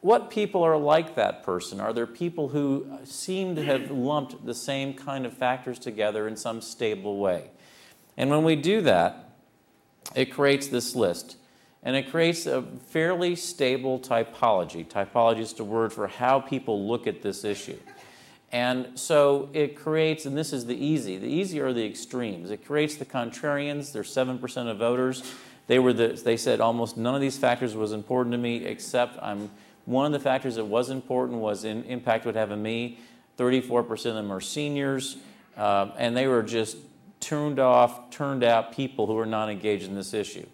What 0.00 0.30
people 0.30 0.62
are 0.62 0.76
like 0.76 1.14
that 1.14 1.42
person? 1.42 1.80
Are 1.80 1.92
there 1.92 2.06
people 2.06 2.48
who 2.48 2.98
seem 3.04 3.54
to 3.56 3.64
have 3.64 3.90
lumped 3.90 4.44
the 4.46 4.54
same 4.54 4.94
kind 4.94 5.26
of 5.26 5.32
factors 5.32 5.78
together 5.78 6.26
in 6.26 6.36
some 6.36 6.60
stable 6.60 7.18
way? 7.18 7.50
And 8.20 8.28
when 8.28 8.44
we 8.44 8.54
do 8.54 8.82
that, 8.82 9.30
it 10.14 10.26
creates 10.26 10.66
this 10.66 10.94
list. 10.94 11.38
And 11.82 11.96
it 11.96 12.10
creates 12.10 12.44
a 12.44 12.60
fairly 12.88 13.34
stable 13.34 13.98
typology. 13.98 14.86
Typology 14.86 15.38
is 15.38 15.54
the 15.54 15.64
word 15.64 15.90
for 15.90 16.06
how 16.06 16.38
people 16.38 16.86
look 16.86 17.06
at 17.06 17.22
this 17.22 17.44
issue. 17.44 17.78
And 18.52 18.98
so 18.98 19.48
it 19.54 19.74
creates, 19.74 20.26
and 20.26 20.36
this 20.36 20.52
is 20.52 20.66
the 20.66 20.76
easy, 20.76 21.16
the 21.16 21.28
easy 21.28 21.60
are 21.60 21.72
the 21.72 21.86
extremes. 21.86 22.50
It 22.50 22.66
creates 22.66 22.96
the 22.96 23.06
contrarians, 23.06 23.90
they're 23.90 24.02
7% 24.02 24.70
of 24.70 24.76
voters. 24.76 25.22
They, 25.66 25.78
were 25.78 25.94
the, 25.94 26.08
they 26.08 26.36
said 26.36 26.60
almost 26.60 26.98
none 26.98 27.14
of 27.14 27.22
these 27.22 27.38
factors 27.38 27.74
was 27.74 27.92
important 27.92 28.34
to 28.34 28.38
me, 28.38 28.66
except 28.66 29.18
I'm, 29.22 29.50
one 29.86 30.04
of 30.04 30.12
the 30.12 30.20
factors 30.20 30.56
that 30.56 30.66
was 30.66 30.90
important 30.90 31.38
was 31.38 31.64
in, 31.64 31.84
impact 31.84 32.26
would 32.26 32.36
have 32.36 32.52
on 32.52 32.62
me. 32.62 32.98
34% 33.38 33.88
of 33.90 34.14
them 34.14 34.30
are 34.30 34.42
seniors, 34.42 35.16
um, 35.56 35.92
and 35.96 36.14
they 36.14 36.26
were 36.26 36.42
just 36.42 36.76
turned 37.20 37.58
off, 37.58 38.10
turned 38.10 38.42
out 38.42 38.72
people 38.72 39.06
who 39.06 39.16
are 39.18 39.26
not 39.26 39.50
engaged 39.50 39.86
in 39.86 39.94
this 39.94 40.14
issue. 40.14 40.46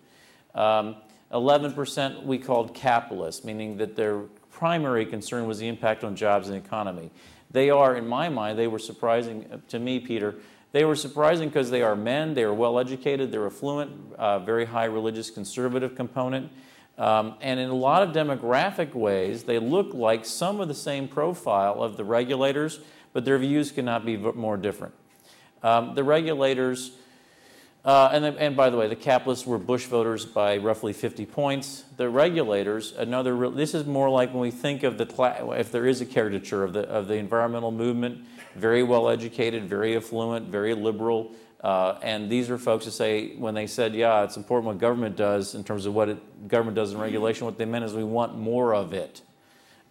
Um, 0.54 0.96
11% 1.32 2.24
we 2.24 2.38
called 2.38 2.74
capitalists, 2.74 3.44
meaning 3.44 3.76
that 3.78 3.96
their 3.96 4.20
primary 4.50 5.06
concern 5.06 5.46
was 5.46 5.58
the 5.58 5.68
impact 5.68 6.04
on 6.04 6.16
jobs 6.16 6.48
and 6.48 6.56
economy. 6.56 7.10
They 7.50 7.70
are, 7.70 7.96
in 7.96 8.06
my 8.06 8.28
mind, 8.28 8.58
they 8.58 8.66
were 8.66 8.78
surprising 8.78 9.62
to 9.68 9.78
me, 9.78 10.00
Peter. 10.00 10.36
They 10.72 10.84
were 10.84 10.96
surprising 10.96 11.48
because 11.48 11.70
they 11.70 11.82
are 11.82 11.96
men, 11.96 12.34
they 12.34 12.42
are 12.42 12.54
well 12.54 12.78
educated, 12.78 13.32
they're 13.32 13.46
affluent, 13.46 14.14
uh, 14.16 14.40
very 14.40 14.64
high 14.64 14.84
religious 14.84 15.30
conservative 15.30 15.94
component. 15.94 16.50
Um, 16.98 17.34
and 17.40 17.60
in 17.60 17.68
a 17.68 17.74
lot 17.74 18.02
of 18.02 18.10
demographic 18.10 18.94
ways, 18.94 19.44
they 19.44 19.58
look 19.58 19.92
like 19.94 20.24
some 20.24 20.60
of 20.60 20.68
the 20.68 20.74
same 20.74 21.08
profile 21.08 21.82
of 21.82 21.96
the 21.96 22.04
regulators, 22.04 22.80
but 23.12 23.24
their 23.24 23.38
views 23.38 23.70
cannot 23.70 24.04
be 24.04 24.16
more 24.16 24.56
different. 24.56 24.94
Um, 25.62 25.94
the 25.94 26.04
regulators 26.04 26.92
uh, 27.86 28.10
and, 28.12 28.24
the, 28.24 28.36
and, 28.40 28.56
by 28.56 28.68
the 28.68 28.76
way, 28.76 28.88
the 28.88 28.96
capitalists 28.96 29.46
were 29.46 29.58
Bush 29.58 29.84
voters 29.84 30.26
by 30.26 30.56
roughly 30.56 30.92
50 30.92 31.24
points. 31.24 31.84
The 31.96 32.08
regulators, 32.08 32.90
another, 32.90 33.48
this 33.48 33.74
is 33.74 33.86
more 33.86 34.10
like 34.10 34.32
when 34.32 34.40
we 34.40 34.50
think 34.50 34.82
of 34.82 34.98
the, 34.98 35.06
if 35.56 35.70
there 35.70 35.86
is 35.86 36.00
a 36.00 36.04
caricature 36.04 36.64
of 36.64 36.72
the, 36.72 36.80
of 36.88 37.06
the 37.06 37.14
environmental 37.14 37.70
movement, 37.70 38.24
very 38.56 38.82
well 38.82 39.08
educated, 39.08 39.68
very 39.68 39.94
affluent, 39.96 40.48
very 40.48 40.74
liberal. 40.74 41.30
Uh, 41.62 41.96
and 42.02 42.28
these 42.28 42.50
are 42.50 42.58
folks 42.58 42.86
who 42.86 42.90
say, 42.90 43.36
when 43.36 43.54
they 43.54 43.68
said, 43.68 43.94
yeah, 43.94 44.24
it's 44.24 44.36
important 44.36 44.66
what 44.66 44.78
government 44.78 45.14
does 45.14 45.54
in 45.54 45.62
terms 45.62 45.86
of 45.86 45.94
what 45.94 46.08
it, 46.08 46.48
government 46.48 46.74
does 46.74 46.92
in 46.92 46.98
regulation, 46.98 47.44
what 47.44 47.56
they 47.56 47.64
meant 47.64 47.84
is 47.84 47.94
we 47.94 48.02
want 48.02 48.36
more 48.36 48.74
of 48.74 48.92
it. 48.94 49.22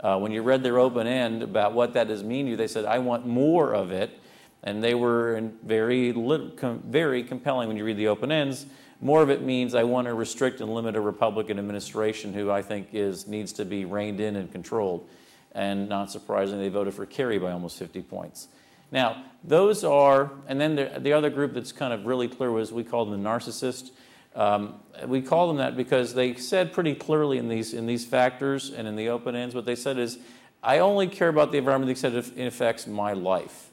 Uh, 0.01 0.19
when 0.19 0.33
you 0.33 0.41
read 0.41 0.63
their 0.63 0.79
open 0.79 1.07
end 1.07 1.41
about 1.41 1.71
what 1.71 1.93
that 1.93 2.09
does 2.09 2.25
mean 2.25 2.43
to 2.43 2.51
you, 2.51 2.57
they 2.57 2.67
said, 2.67 2.83
I 2.83 2.99
want 2.99 3.25
more 3.25 3.73
of 3.73 3.93
it 3.93 4.19
and 4.65 4.83
they 4.83 4.95
were 4.95 5.51
very, 5.63 6.11
very 6.11 7.23
compelling 7.23 7.67
when 7.67 7.77
you 7.77 7.85
read 7.85 7.97
the 7.97 8.07
open 8.07 8.31
ends. 8.31 8.65
More 8.99 9.21
of 9.21 9.29
it 9.29 9.43
means 9.43 9.75
I 9.75 9.83
want 9.83 10.07
to 10.07 10.13
restrict 10.13 10.59
and 10.59 10.73
limit 10.73 10.95
a 10.95 11.01
Republican 11.01 11.59
administration 11.59 12.33
who 12.33 12.49
I 12.49 12.63
think 12.63 12.89
is, 12.91 13.27
needs 13.27 13.53
to 13.53 13.65
be 13.65 13.85
reined 13.85 14.19
in 14.19 14.35
and 14.35 14.51
controlled. 14.51 15.07
And 15.51 15.87
not 15.87 16.11
surprisingly, 16.11 16.65
they 16.65 16.69
voted 16.73 16.95
for 16.95 17.05
Kerry 17.05 17.37
by 17.37 17.51
almost 17.51 17.77
50 17.77 18.01
points. 18.01 18.47
Now, 18.91 19.23
those 19.43 19.83
are, 19.83 20.31
and 20.47 20.59
then 20.59 20.75
the, 20.75 20.91
the 20.97 21.13
other 21.13 21.29
group 21.29 21.53
that's 21.53 21.71
kind 21.71 21.93
of 21.93 22.05
really 22.05 22.27
clear 22.27 22.51
was 22.51 22.71
we 22.71 22.83
call 22.83 23.05
them 23.05 23.21
the 23.21 23.29
narcissist. 23.29 23.91
Um, 24.35 24.75
we 25.05 25.21
call 25.21 25.47
them 25.47 25.57
that 25.57 25.77
because 25.77 26.13
they 26.13 26.35
said 26.35 26.73
pretty 26.73 26.95
clearly 26.95 27.37
in 27.37 27.47
these, 27.47 27.73
in 27.73 27.85
these 27.85 28.05
factors 28.05 28.71
and 28.71 28.87
in 28.87 28.95
the 28.95 29.09
open 29.09 29.35
ends, 29.35 29.53
what 29.53 29.65
they 29.65 29.75
said 29.75 29.97
is, 29.97 30.17
I 30.63 30.79
only 30.79 31.07
care 31.07 31.29
about 31.29 31.51
the 31.51 31.59
environment 31.59 31.95
that 32.01 32.13
it 32.13 32.47
affects 32.47 32.87
my 32.87 33.13
life. 33.13 33.64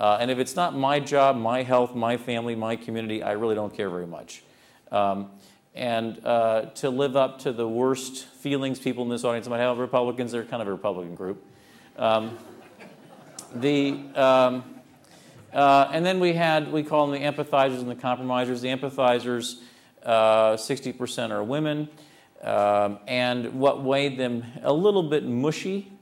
Uh, 0.00 0.16
and 0.18 0.30
if 0.30 0.38
it's 0.38 0.56
not 0.56 0.74
my 0.74 0.98
job, 0.98 1.36
my 1.36 1.62
health, 1.62 1.94
my 1.94 2.16
family, 2.16 2.54
my 2.54 2.74
community, 2.74 3.22
I 3.22 3.32
really 3.32 3.54
don't 3.54 3.74
care 3.76 3.90
very 3.90 4.06
much. 4.06 4.42
Um, 4.90 5.30
and 5.74 6.24
uh, 6.24 6.70
to 6.76 6.88
live 6.88 7.16
up 7.16 7.40
to 7.40 7.52
the 7.52 7.68
worst 7.68 8.24
feelings 8.24 8.80
people 8.80 9.04
in 9.04 9.10
this 9.10 9.24
audience 9.24 9.46
might 9.46 9.58
have, 9.58 9.76
Republicans, 9.76 10.32
they're 10.32 10.42
kind 10.42 10.62
of 10.62 10.68
a 10.68 10.72
Republican 10.72 11.14
group. 11.14 11.44
Um, 11.98 12.38
the, 13.54 14.00
um, 14.14 14.64
uh, 15.52 15.90
and 15.92 16.06
then 16.06 16.18
we 16.18 16.32
had, 16.32 16.72
we 16.72 16.82
call 16.82 17.06
them 17.06 17.20
the 17.20 17.26
empathizers 17.26 17.80
and 17.80 17.90
the 17.90 17.94
compromisers. 17.94 18.62
The 18.62 18.68
empathizers, 18.68 19.58
60% 20.02 21.30
uh, 21.30 21.34
are 21.34 21.44
women. 21.44 21.90
Um, 22.40 23.00
and 23.06 23.60
what 23.60 23.84
made 23.84 24.16
them 24.16 24.44
a 24.62 24.72
little 24.72 25.02
bit 25.02 25.24
mushy 25.24 25.92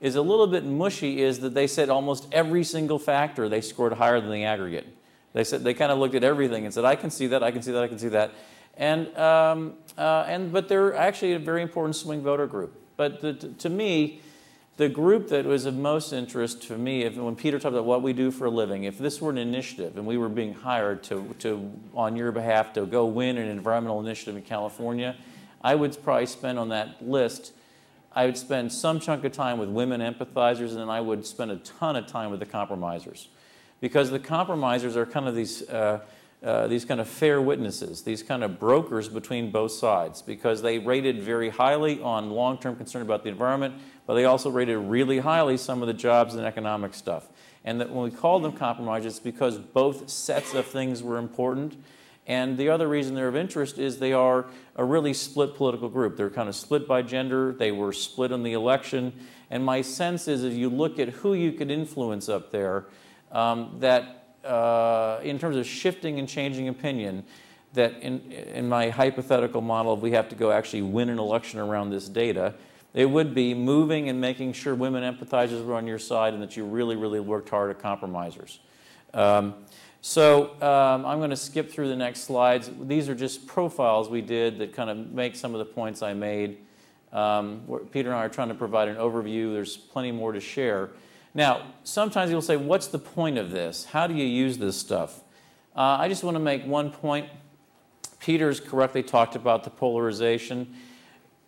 is 0.00 0.14
a 0.14 0.22
little 0.22 0.46
bit 0.46 0.64
mushy 0.64 1.22
is 1.22 1.40
that 1.40 1.54
they 1.54 1.66
said 1.66 1.88
almost 1.88 2.28
every 2.32 2.64
single 2.64 2.98
factor 2.98 3.48
they 3.48 3.60
scored 3.60 3.94
higher 3.94 4.20
than 4.20 4.30
the 4.30 4.44
aggregate. 4.44 4.86
They 5.32 5.44
said 5.44 5.64
they 5.64 5.74
kind 5.74 5.92
of 5.92 5.98
looked 5.98 6.14
at 6.14 6.24
everything 6.24 6.64
and 6.64 6.72
said, 6.72 6.84
I 6.84 6.96
can 6.96 7.10
see 7.10 7.26
that, 7.28 7.42
I 7.42 7.50
can 7.50 7.62
see 7.62 7.72
that, 7.72 7.82
I 7.82 7.88
can 7.88 7.98
see 7.98 8.08
that. 8.08 8.32
And, 8.76 9.14
um, 9.16 9.74
uh, 9.96 10.24
and, 10.26 10.52
but 10.52 10.68
they're 10.68 10.94
actually 10.94 11.32
a 11.32 11.38
very 11.38 11.62
important 11.62 11.96
swing 11.96 12.22
voter 12.22 12.46
group. 12.46 12.78
But 12.96 13.20
the, 13.20 13.32
to 13.34 13.68
me, 13.68 14.20
the 14.76 14.88
group 14.88 15.28
that 15.28 15.46
was 15.46 15.64
of 15.64 15.74
most 15.74 16.12
interest 16.12 16.62
to 16.64 16.76
me, 16.76 17.02
if, 17.02 17.16
when 17.16 17.36
Peter 17.36 17.58
talked 17.58 17.72
about 17.72 17.86
what 17.86 18.02
we 18.02 18.12
do 18.12 18.30
for 18.30 18.46
a 18.46 18.50
living, 18.50 18.84
if 18.84 18.98
this 18.98 19.20
were 19.20 19.30
an 19.30 19.38
initiative 19.38 19.96
and 19.96 20.06
we 20.06 20.18
were 20.18 20.28
being 20.28 20.52
hired 20.52 21.02
to, 21.04 21.34
to, 21.38 21.72
on 21.94 22.16
your 22.16 22.32
behalf 22.32 22.74
to 22.74 22.84
go 22.84 23.06
win 23.06 23.38
an 23.38 23.48
environmental 23.48 24.00
initiative 24.00 24.36
in 24.36 24.42
California, 24.42 25.16
I 25.62 25.74
would 25.74 25.96
probably 26.04 26.26
spend 26.26 26.58
on 26.58 26.68
that 26.68 27.06
list 27.06 27.52
I 28.16 28.24
would 28.24 28.38
spend 28.38 28.72
some 28.72 28.98
chunk 28.98 29.24
of 29.24 29.32
time 29.32 29.58
with 29.58 29.68
women 29.68 30.00
empathizers, 30.00 30.70
and 30.70 30.78
then 30.78 30.88
I 30.88 31.02
would 31.02 31.26
spend 31.26 31.50
a 31.50 31.56
ton 31.56 31.96
of 31.96 32.06
time 32.06 32.30
with 32.30 32.40
the 32.40 32.46
compromisers. 32.46 33.28
Because 33.82 34.10
the 34.10 34.18
compromisers 34.18 34.96
are 34.96 35.04
kind 35.04 35.28
of 35.28 35.34
these, 35.34 35.68
uh, 35.68 36.00
uh, 36.42 36.66
these 36.66 36.86
kind 36.86 36.98
of 36.98 37.06
fair 37.06 37.42
witnesses, 37.42 38.04
these 38.04 38.22
kind 38.22 38.42
of 38.42 38.58
brokers 38.58 39.10
between 39.10 39.50
both 39.50 39.72
sides, 39.72 40.22
because 40.22 40.62
they 40.62 40.78
rated 40.78 41.22
very 41.22 41.50
highly 41.50 42.00
on 42.00 42.30
long 42.30 42.56
term 42.56 42.74
concern 42.74 43.02
about 43.02 43.22
the 43.22 43.28
environment, 43.28 43.74
but 44.06 44.14
they 44.14 44.24
also 44.24 44.48
rated 44.48 44.78
really 44.78 45.18
highly 45.18 45.58
some 45.58 45.82
of 45.82 45.86
the 45.86 45.94
jobs 45.94 46.34
and 46.34 46.46
economic 46.46 46.94
stuff. 46.94 47.28
And 47.66 47.82
that 47.82 47.90
when 47.90 48.10
we 48.10 48.16
called 48.16 48.42
them 48.42 48.52
compromisers, 48.52 49.16
it's 49.16 49.20
because 49.20 49.58
both 49.58 50.08
sets 50.08 50.54
of 50.54 50.64
things 50.64 51.02
were 51.02 51.18
important 51.18 51.76
and 52.26 52.58
the 52.58 52.70
other 52.70 52.88
reason 52.88 53.14
they're 53.14 53.28
of 53.28 53.36
interest 53.36 53.78
is 53.78 53.98
they 53.98 54.12
are 54.12 54.46
a 54.74 54.84
really 54.84 55.14
split 55.14 55.54
political 55.54 55.88
group. 55.88 56.16
They're 56.16 56.30
kind 56.30 56.48
of 56.48 56.56
split 56.56 56.88
by 56.88 57.02
gender, 57.02 57.52
they 57.52 57.70
were 57.70 57.92
split 57.92 58.32
in 58.32 58.42
the 58.42 58.54
election. 58.54 59.12
And 59.50 59.64
my 59.64 59.82
sense 59.82 60.26
is 60.26 60.42
if 60.42 60.54
you 60.54 60.68
look 60.68 60.98
at 60.98 61.08
who 61.08 61.34
you 61.34 61.52
could 61.52 61.70
influence 61.70 62.28
up 62.28 62.50
there, 62.50 62.86
um, 63.30 63.76
that 63.78 64.34
uh, 64.44 65.20
in 65.22 65.38
terms 65.38 65.56
of 65.56 65.66
shifting 65.66 66.18
and 66.18 66.28
changing 66.28 66.68
opinion, 66.68 67.24
that 67.74 68.00
in, 68.00 68.20
in 68.32 68.68
my 68.68 68.88
hypothetical 68.88 69.60
model, 69.60 69.94
if 69.94 70.00
we 70.00 70.12
have 70.12 70.28
to 70.30 70.34
go 70.34 70.50
actually 70.50 70.82
win 70.82 71.08
an 71.08 71.18
election 71.18 71.60
around 71.60 71.90
this 71.90 72.08
data, 72.08 72.54
it 72.94 73.04
would 73.04 73.34
be 73.34 73.54
moving 73.54 74.08
and 74.08 74.20
making 74.20 74.54
sure 74.54 74.74
women 74.74 75.02
empathizers 75.02 75.64
were 75.64 75.74
on 75.74 75.86
your 75.86 75.98
side 75.98 76.32
and 76.32 76.42
that 76.42 76.56
you 76.56 76.64
really, 76.64 76.96
really 76.96 77.20
worked 77.20 77.50
hard 77.50 77.70
at 77.70 77.78
compromisers. 77.78 78.58
Um, 79.12 79.54
so 80.08 80.52
um, 80.62 81.04
I'm 81.04 81.18
going 81.18 81.30
to 81.30 81.36
skip 81.36 81.68
through 81.68 81.88
the 81.88 81.96
next 81.96 82.20
slides. 82.20 82.70
These 82.82 83.08
are 83.08 83.14
just 83.16 83.44
profiles 83.44 84.08
we 84.08 84.20
did 84.20 84.56
that 84.60 84.72
kind 84.72 84.88
of 84.88 85.10
make 85.10 85.34
some 85.34 85.52
of 85.52 85.58
the 85.58 85.64
points 85.64 86.00
I 86.00 86.14
made. 86.14 86.58
Um, 87.12 87.62
Peter 87.90 88.10
and 88.10 88.16
I 88.16 88.24
are 88.24 88.28
trying 88.28 88.46
to 88.46 88.54
provide 88.54 88.86
an 88.86 88.98
overview. 88.98 89.52
There's 89.52 89.76
plenty 89.76 90.12
more 90.12 90.30
to 90.30 90.38
share. 90.38 90.90
Now, 91.34 91.72
sometimes 91.82 92.30
you'll 92.30 92.40
say, 92.40 92.56
what's 92.56 92.86
the 92.86 93.00
point 93.00 93.36
of 93.36 93.50
this? 93.50 93.86
How 93.86 94.06
do 94.06 94.14
you 94.14 94.24
use 94.24 94.58
this 94.58 94.76
stuff? 94.76 95.24
Uh, 95.74 95.96
I 95.98 96.06
just 96.06 96.22
want 96.22 96.36
to 96.36 96.40
make 96.40 96.64
one 96.64 96.92
point. 96.92 97.28
Peter's 98.20 98.60
correctly 98.60 99.02
talked 99.02 99.34
about 99.34 99.64
the 99.64 99.70
polarization, 99.70 100.72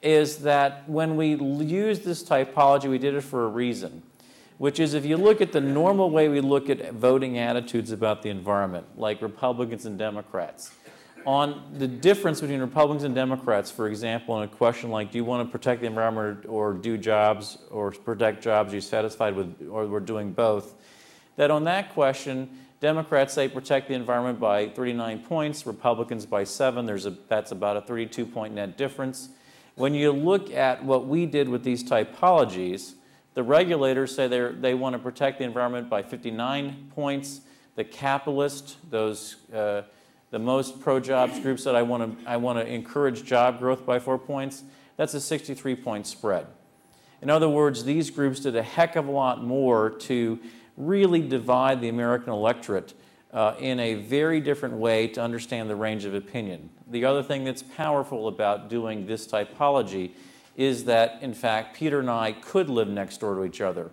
is 0.03 0.39
that 0.39 0.83
when 0.89 1.15
we 1.17 1.37
use 1.37 2.01
this 2.01 2.25
typology, 2.25 2.91
we 2.91 2.99
did 2.99 3.15
it 3.15 3.21
for 3.21 3.45
a 3.45 3.49
reason 3.49 4.03
which 4.59 4.81
is 4.81 4.95
if 4.95 5.07
you 5.07 5.17
look 5.17 5.41
at 5.41 5.53
the 5.53 5.61
normal 5.61 6.11
way 6.11 6.29
we 6.29 6.41
look 6.41 6.69
at 6.69 6.93
voting 6.93 7.39
attitudes 7.39 7.93
about 7.93 8.23
the 8.23 8.29
environment, 8.29 8.87
like 8.97 9.23
Republicans 9.23 9.87
and 9.87 9.99
Democrats, 9.99 10.73
on 11.25 11.63
the 11.75 11.87
difference 11.87 12.41
between 12.41 12.61
Republicans 12.61 13.05
and 13.05 13.15
Democrats, 13.15 13.71
for 13.71 13.89
example, 13.89 14.39
in 14.39 14.49
a 14.49 14.53
question 14.53 14.91
like, 14.91 15.13
do 15.13 15.19
you 15.19 15.25
want 15.25 15.47
to 15.47 15.51
protect 15.51 15.81
the 15.81 15.87
environment 15.87 16.45
or 16.49 16.73
do 16.73 16.97
jobs 16.97 17.59
or 17.71 17.91
protect 17.91 18.43
jobs, 18.43 18.73
are 18.73 18.77
you 18.77 18.81
satisfied 18.81 19.35
with, 19.35 19.69
or 19.69 19.87
we're 19.87 20.01
doing 20.01 20.33
both, 20.33 20.75
that 21.37 21.51
on 21.51 21.65
that 21.65 21.93
question, 21.93 22.49
Democrats 22.81 23.35
say 23.35 23.49
protect 23.49 23.89
the 23.89 23.95
environment 23.95 24.39
by 24.39 24.69
39 24.69 25.21
points, 25.25 25.67
Republicans 25.67 26.27
by 26.27 26.45
seven. 26.45 26.87
There's 26.87 27.07
a, 27.07 27.11
that's 27.29 27.51
about 27.51 27.77
a 27.77 27.81
32 27.81 28.25
point 28.25 28.55
net 28.55 28.77
difference. 28.77 29.29
When 29.75 29.95
you 29.95 30.13
look 30.13 30.51
at 30.51 30.85
what 30.85 31.07
we 31.07 31.27
did 31.27 31.49
with 31.49 31.63
these 31.63 31.83
typologies, 31.83 32.95
the 33.35 33.43
regulators 33.43 34.15
say 34.15 34.27
they 34.27 34.75
want 34.75 34.95
to 34.95 34.99
protect 34.99 35.39
the 35.39 35.45
environment 35.45 35.89
by 35.89 36.03
59 36.03 36.91
points. 36.95 37.41
The 37.77 37.85
capitalist, 37.85 38.77
those 38.91 39.37
uh, 39.53 39.83
the 40.31 40.39
most 40.39 40.81
pro-jobs 40.81 41.39
groups 41.41 41.65
that 41.65 41.75
I 41.75 41.83
want 41.83 42.21
to 42.21 42.29
I 42.29 42.37
want 42.37 42.59
to 42.59 42.67
encourage 42.67 43.25
job 43.25 43.59
growth 43.59 43.87
by 43.87 43.99
four 43.99 44.19
points. 44.19 44.65
That's 44.97 45.15
a 45.15 45.21
63 45.21 45.77
point 45.77 46.07
spread. 46.07 46.47
In 47.23 47.31
other 47.31 47.49
words, 47.49 47.85
these 47.85 48.11
groups 48.11 48.41
did 48.41 48.55
a 48.57 48.63
heck 48.63 48.97
of 48.97 49.09
a 49.09 49.11
lot 49.11 49.43
more 49.43 49.91
to 49.91 50.39
really 50.77 51.21
divide 51.21 51.81
the 51.81 51.89
American 51.89 52.33
electorate 52.33 52.95
uh, 53.33 53.55
in 53.59 53.81
a 53.81 53.95
very 53.95 54.41
different 54.41 54.77
way 54.77 55.09
to 55.09 55.21
understand 55.21 55.69
the 55.69 55.77
range 55.77 56.05
of 56.05 56.15
opinion. 56.15 56.71
The 56.89 57.05
other 57.05 57.23
thing 57.23 57.45
that's 57.45 57.63
powerful 57.63 58.29
about 58.29 58.71
doing 58.71 59.07
this 59.07 59.27
typology 59.27 60.13
is 60.59 60.85
that, 60.87 61.21
in 61.23 61.33
fact, 61.33 61.77
Peter 61.77 62.01
and 62.01 62.11
I 62.11 62.33
could 62.33 62.69
live 62.69 62.89
next 62.89 63.21
door 63.21 63.37
to 63.37 63.45
each 63.45 63.61
other. 63.61 63.91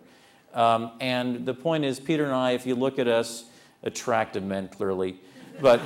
Um, 0.54 0.94
and 1.00 1.46
the 1.46 1.54
point 1.54 1.86
is, 1.86 2.00
Peter 2.00 2.26
and 2.26 2.34
I, 2.34 2.52
if 2.52 2.66
you 2.66 2.74
look 2.74 2.98
at 2.98 3.08
us, 3.08 3.46
attractive 3.84 4.42
men 4.42 4.68
clearly, 4.68 5.20
but 5.62 5.80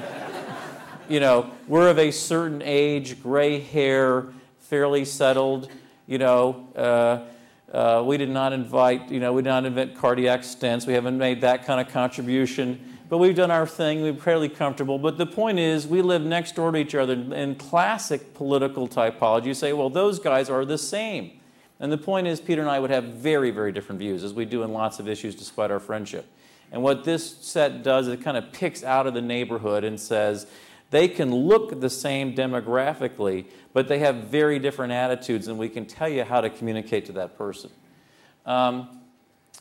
you 1.09 1.19
know, 1.19 1.51
we're 1.67 1.89
of 1.89 1.99
a 1.99 2.11
certain 2.11 2.61
age, 2.63 3.21
gray 3.21 3.59
hair, 3.59 4.27
fairly 4.59 5.03
settled. 5.03 5.69
You 6.07 6.17
know, 6.17 6.67
uh, 6.77 7.75
uh, 7.75 8.01
we 8.05 8.15
did 8.15 8.29
not 8.29 8.53
invite, 8.53 9.11
you 9.11 9.19
know, 9.19 9.33
we 9.33 9.41
did 9.41 9.49
not 9.49 9.65
invent 9.65 9.97
cardiac 9.97 10.41
stents. 10.41 10.87
We 10.87 10.93
haven't 10.93 11.17
made 11.17 11.41
that 11.41 11.65
kind 11.65 11.81
of 11.85 11.91
contribution. 11.91 12.88
But 13.09 13.17
we've 13.17 13.35
done 13.35 13.49
our 13.49 13.65
thing. 13.65 14.03
We're 14.03 14.13
fairly 14.13 14.49
comfortable. 14.49 14.99
But 14.99 15.17
the 15.17 15.25
point 15.25 15.57
is, 15.57 15.87
we 15.87 16.03
live 16.03 16.21
next 16.21 16.55
door 16.55 16.71
to 16.71 16.77
each 16.77 16.93
other. 16.93 17.13
In 17.13 17.55
classic 17.55 18.35
political 18.35 18.87
typology, 18.87 19.47
you 19.47 19.53
say, 19.55 19.73
well, 19.73 19.89
those 19.89 20.19
guys 20.19 20.49
are 20.49 20.63
the 20.63 20.77
same. 20.77 21.31
And 21.79 21.91
the 21.91 21.97
point 21.97 22.27
is, 22.27 22.39
Peter 22.39 22.61
and 22.61 22.69
I 22.69 22.79
would 22.79 22.91
have 22.91 23.05
very, 23.05 23.49
very 23.51 23.71
different 23.71 23.99
views, 23.99 24.23
as 24.23 24.33
we 24.33 24.45
do 24.45 24.63
in 24.63 24.73
lots 24.73 24.99
of 24.99 25.07
issues 25.07 25.33
despite 25.33 25.71
our 25.71 25.79
friendship. 25.79 26.27
And 26.71 26.83
what 26.83 27.03
this 27.03 27.37
set 27.37 27.81
does, 27.81 28.07
is 28.07 28.13
it 28.13 28.21
kind 28.21 28.37
of 28.37 28.51
picks 28.51 28.83
out 28.83 29.07
of 29.07 29.15
the 29.15 29.21
neighborhood 29.21 29.83
and 29.83 29.99
says, 29.99 30.45
they 30.91 31.07
can 31.07 31.33
look 31.33 31.79
the 31.79 31.89
same 31.89 32.35
demographically, 32.35 33.45
but 33.73 33.87
they 33.87 33.99
have 33.99 34.15
very 34.25 34.59
different 34.59 34.91
attitudes, 34.91 35.47
and 35.47 35.57
we 35.57 35.69
can 35.69 35.85
tell 35.85 36.09
you 36.09 36.23
how 36.23 36.41
to 36.41 36.49
communicate 36.49 37.05
to 37.07 37.11
that 37.13 37.37
person. 37.37 37.71
Um, 38.45 39.01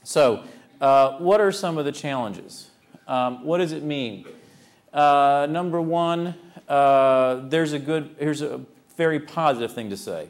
so, 0.03 0.45
uh, 0.81 1.19
what 1.19 1.41
are 1.41 1.53
some 1.53 1.79
of 1.79 1.85
the 1.85 1.93
challenges? 1.93 2.71
Um, 3.09 3.45
what 3.45 3.59
does 3.59 3.73
it 3.73 3.83
mean? 3.83 4.27
Uh, 4.93 5.49
number 5.51 5.81
one, 5.81 6.35
uh, 6.69 7.49
there's 7.49 7.73
a 7.73 7.79
good, 7.79 8.15
here's 8.19 8.43
a 8.43 8.61
very 8.97 9.19
positive 9.19 9.73
thing 9.73 9.91
to 9.91 9.97
say 9.97 10.29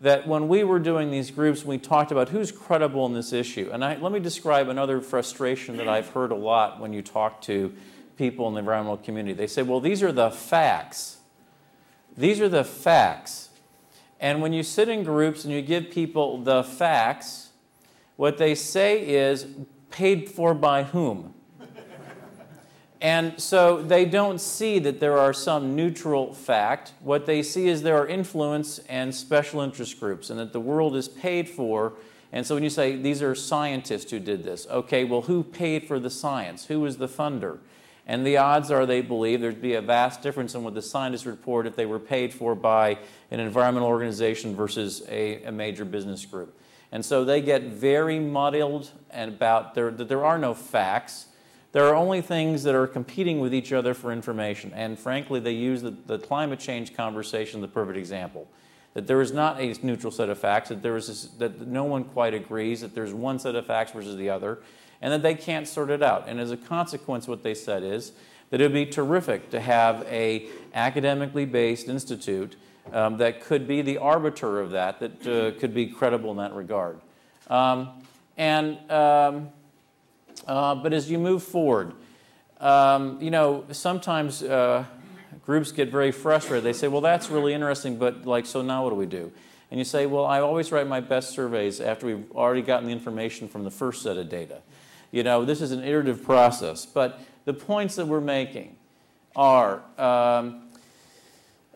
that 0.00 0.26
when 0.26 0.48
we 0.48 0.64
were 0.64 0.78
doing 0.78 1.10
these 1.10 1.30
groups, 1.30 1.64
we 1.64 1.76
talked 1.76 2.10
about 2.12 2.28
who's 2.28 2.50
credible 2.52 3.04
in 3.06 3.12
this 3.12 3.32
issue. 3.32 3.68
And 3.72 3.84
I, 3.84 3.96
let 3.96 4.12
me 4.12 4.20
describe 4.20 4.68
another 4.68 5.00
frustration 5.00 5.76
that 5.76 5.88
I've 5.88 6.08
heard 6.08 6.30
a 6.30 6.36
lot 6.36 6.80
when 6.80 6.92
you 6.92 7.02
talk 7.02 7.42
to 7.42 7.74
people 8.16 8.48
in 8.48 8.54
the 8.54 8.60
environmental 8.60 8.96
community. 8.98 9.34
They 9.34 9.46
say, 9.46 9.62
well, 9.62 9.80
these 9.80 10.02
are 10.02 10.12
the 10.12 10.30
facts. 10.30 11.18
These 12.16 12.40
are 12.40 12.48
the 12.48 12.64
facts. 12.64 13.50
And 14.20 14.40
when 14.40 14.52
you 14.52 14.62
sit 14.62 14.88
in 14.88 15.02
groups 15.04 15.44
and 15.44 15.52
you 15.52 15.62
give 15.62 15.90
people 15.90 16.38
the 16.38 16.62
facts, 16.64 17.50
what 18.16 18.38
they 18.38 18.54
say 18.54 19.06
is, 19.06 19.46
paid 19.90 20.28
for 20.28 20.54
by 20.54 20.84
whom? 20.84 21.34
And 23.00 23.40
so 23.40 23.80
they 23.80 24.04
don't 24.04 24.40
see 24.40 24.80
that 24.80 24.98
there 24.98 25.16
are 25.18 25.32
some 25.32 25.76
neutral 25.76 26.34
fact. 26.34 26.92
What 27.00 27.26
they 27.26 27.42
see 27.44 27.68
is 27.68 27.82
there 27.82 27.96
are 27.96 28.08
influence 28.08 28.80
and 28.88 29.14
special 29.14 29.60
interest 29.60 30.00
groups, 30.00 30.30
and 30.30 30.38
that 30.40 30.52
the 30.52 30.60
world 30.60 30.96
is 30.96 31.08
paid 31.08 31.48
for. 31.48 31.92
And 32.32 32.44
so 32.44 32.56
when 32.56 32.64
you 32.64 32.70
say 32.70 32.96
these 32.96 33.22
are 33.22 33.34
scientists 33.34 34.10
who 34.10 34.18
did 34.18 34.42
this, 34.42 34.66
okay, 34.68 35.04
well, 35.04 35.22
who 35.22 35.44
paid 35.44 35.86
for 35.86 36.00
the 36.00 36.10
science? 36.10 36.66
Who 36.66 36.80
was 36.80 36.96
the 36.96 37.08
funder? 37.08 37.58
And 38.06 38.26
the 38.26 38.38
odds 38.38 38.70
are 38.70 38.86
they 38.86 39.02
believe 39.02 39.40
there'd 39.40 39.62
be 39.62 39.74
a 39.74 39.82
vast 39.82 40.22
difference 40.22 40.54
in 40.54 40.64
what 40.64 40.74
the 40.74 40.82
scientists 40.82 41.26
report 41.26 41.66
if 41.66 41.76
they 41.76 41.86
were 41.86 41.98
paid 41.98 42.32
for 42.32 42.54
by 42.54 42.98
an 43.30 43.38
environmental 43.38 43.88
organization 43.88 44.56
versus 44.56 45.02
a, 45.08 45.42
a 45.44 45.52
major 45.52 45.84
business 45.84 46.24
group. 46.24 46.58
And 46.90 47.04
so 47.04 47.24
they 47.24 47.42
get 47.42 47.64
very 47.64 48.18
muddled 48.18 48.90
about 49.12 49.74
there, 49.74 49.90
that 49.90 50.08
there 50.08 50.24
are 50.24 50.38
no 50.38 50.54
facts 50.54 51.26
there 51.72 51.86
are 51.86 51.94
only 51.94 52.22
things 52.22 52.62
that 52.62 52.74
are 52.74 52.86
competing 52.86 53.40
with 53.40 53.52
each 53.52 53.72
other 53.72 53.94
for 53.94 54.10
information. 54.10 54.72
And 54.74 54.98
frankly, 54.98 55.40
they 55.40 55.52
use 55.52 55.82
the, 55.82 55.90
the 55.90 56.18
climate 56.18 56.58
change 56.58 56.94
conversation, 56.94 57.60
the 57.60 57.68
perfect 57.68 57.98
example. 57.98 58.48
That 58.94 59.06
there 59.06 59.20
is 59.20 59.32
not 59.32 59.60
a 59.60 59.74
neutral 59.82 60.10
set 60.10 60.28
of 60.30 60.38
facts, 60.38 60.70
that, 60.70 60.82
there 60.82 60.96
is 60.96 61.08
this, 61.08 61.24
that 61.38 61.66
no 61.66 61.84
one 61.84 62.04
quite 62.04 62.34
agrees, 62.34 62.80
that 62.80 62.94
there's 62.94 63.12
one 63.12 63.38
set 63.38 63.54
of 63.54 63.66
facts 63.66 63.92
versus 63.92 64.16
the 64.16 64.30
other, 64.30 64.58
and 65.02 65.12
that 65.12 65.22
they 65.22 65.34
can't 65.34 65.68
sort 65.68 65.90
it 65.90 66.02
out. 66.02 66.24
And 66.26 66.40
as 66.40 66.50
a 66.50 66.56
consequence, 66.56 67.28
what 67.28 67.42
they 67.42 67.54
said 67.54 67.82
is 67.82 68.12
that 68.50 68.60
it 68.60 68.64
would 68.64 68.72
be 68.72 68.86
terrific 68.86 69.50
to 69.50 69.60
have 69.60 70.06
a 70.08 70.48
academically 70.74 71.44
based 71.44 71.88
institute 71.88 72.56
um, 72.92 73.18
that 73.18 73.42
could 73.42 73.68
be 73.68 73.82
the 73.82 73.98
arbiter 73.98 74.58
of 74.58 74.70
that, 74.70 75.00
that 75.00 75.26
uh, 75.26 75.58
could 75.60 75.74
be 75.74 75.86
credible 75.86 76.30
in 76.30 76.38
that 76.38 76.54
regard. 76.54 76.98
Um, 77.48 77.90
and 78.38 78.78
um, 78.90 79.50
uh, 80.48 80.74
but 80.74 80.92
as 80.92 81.10
you 81.10 81.18
move 81.18 81.42
forward, 81.42 81.92
um, 82.58 83.20
you 83.20 83.30
know, 83.30 83.64
sometimes 83.70 84.42
uh, 84.42 84.84
groups 85.44 85.70
get 85.70 85.90
very 85.90 86.10
frustrated. 86.10 86.64
They 86.64 86.72
say, 86.72 86.88
well, 86.88 87.00
that's 87.00 87.30
really 87.30 87.54
interesting, 87.54 87.98
but 87.98 88.26
like, 88.26 88.46
so 88.46 88.62
now 88.62 88.82
what 88.82 88.90
do 88.90 88.96
we 88.96 89.06
do? 89.06 89.30
And 89.70 89.78
you 89.78 89.84
say, 89.84 90.06
well, 90.06 90.24
I 90.24 90.40
always 90.40 90.72
write 90.72 90.86
my 90.86 91.00
best 91.00 91.30
surveys 91.30 91.80
after 91.80 92.06
we've 92.06 92.30
already 92.32 92.62
gotten 92.62 92.86
the 92.86 92.92
information 92.92 93.48
from 93.48 93.64
the 93.64 93.70
first 93.70 94.02
set 94.02 94.16
of 94.16 94.28
data. 94.28 94.62
You 95.10 95.22
know, 95.22 95.44
this 95.44 95.60
is 95.60 95.70
an 95.70 95.84
iterative 95.84 96.24
process. 96.24 96.86
But 96.86 97.20
the 97.44 97.52
points 97.52 97.96
that 97.96 98.06
we're 98.06 98.20
making 98.20 98.76
are 99.36 99.82
um, 99.98 100.68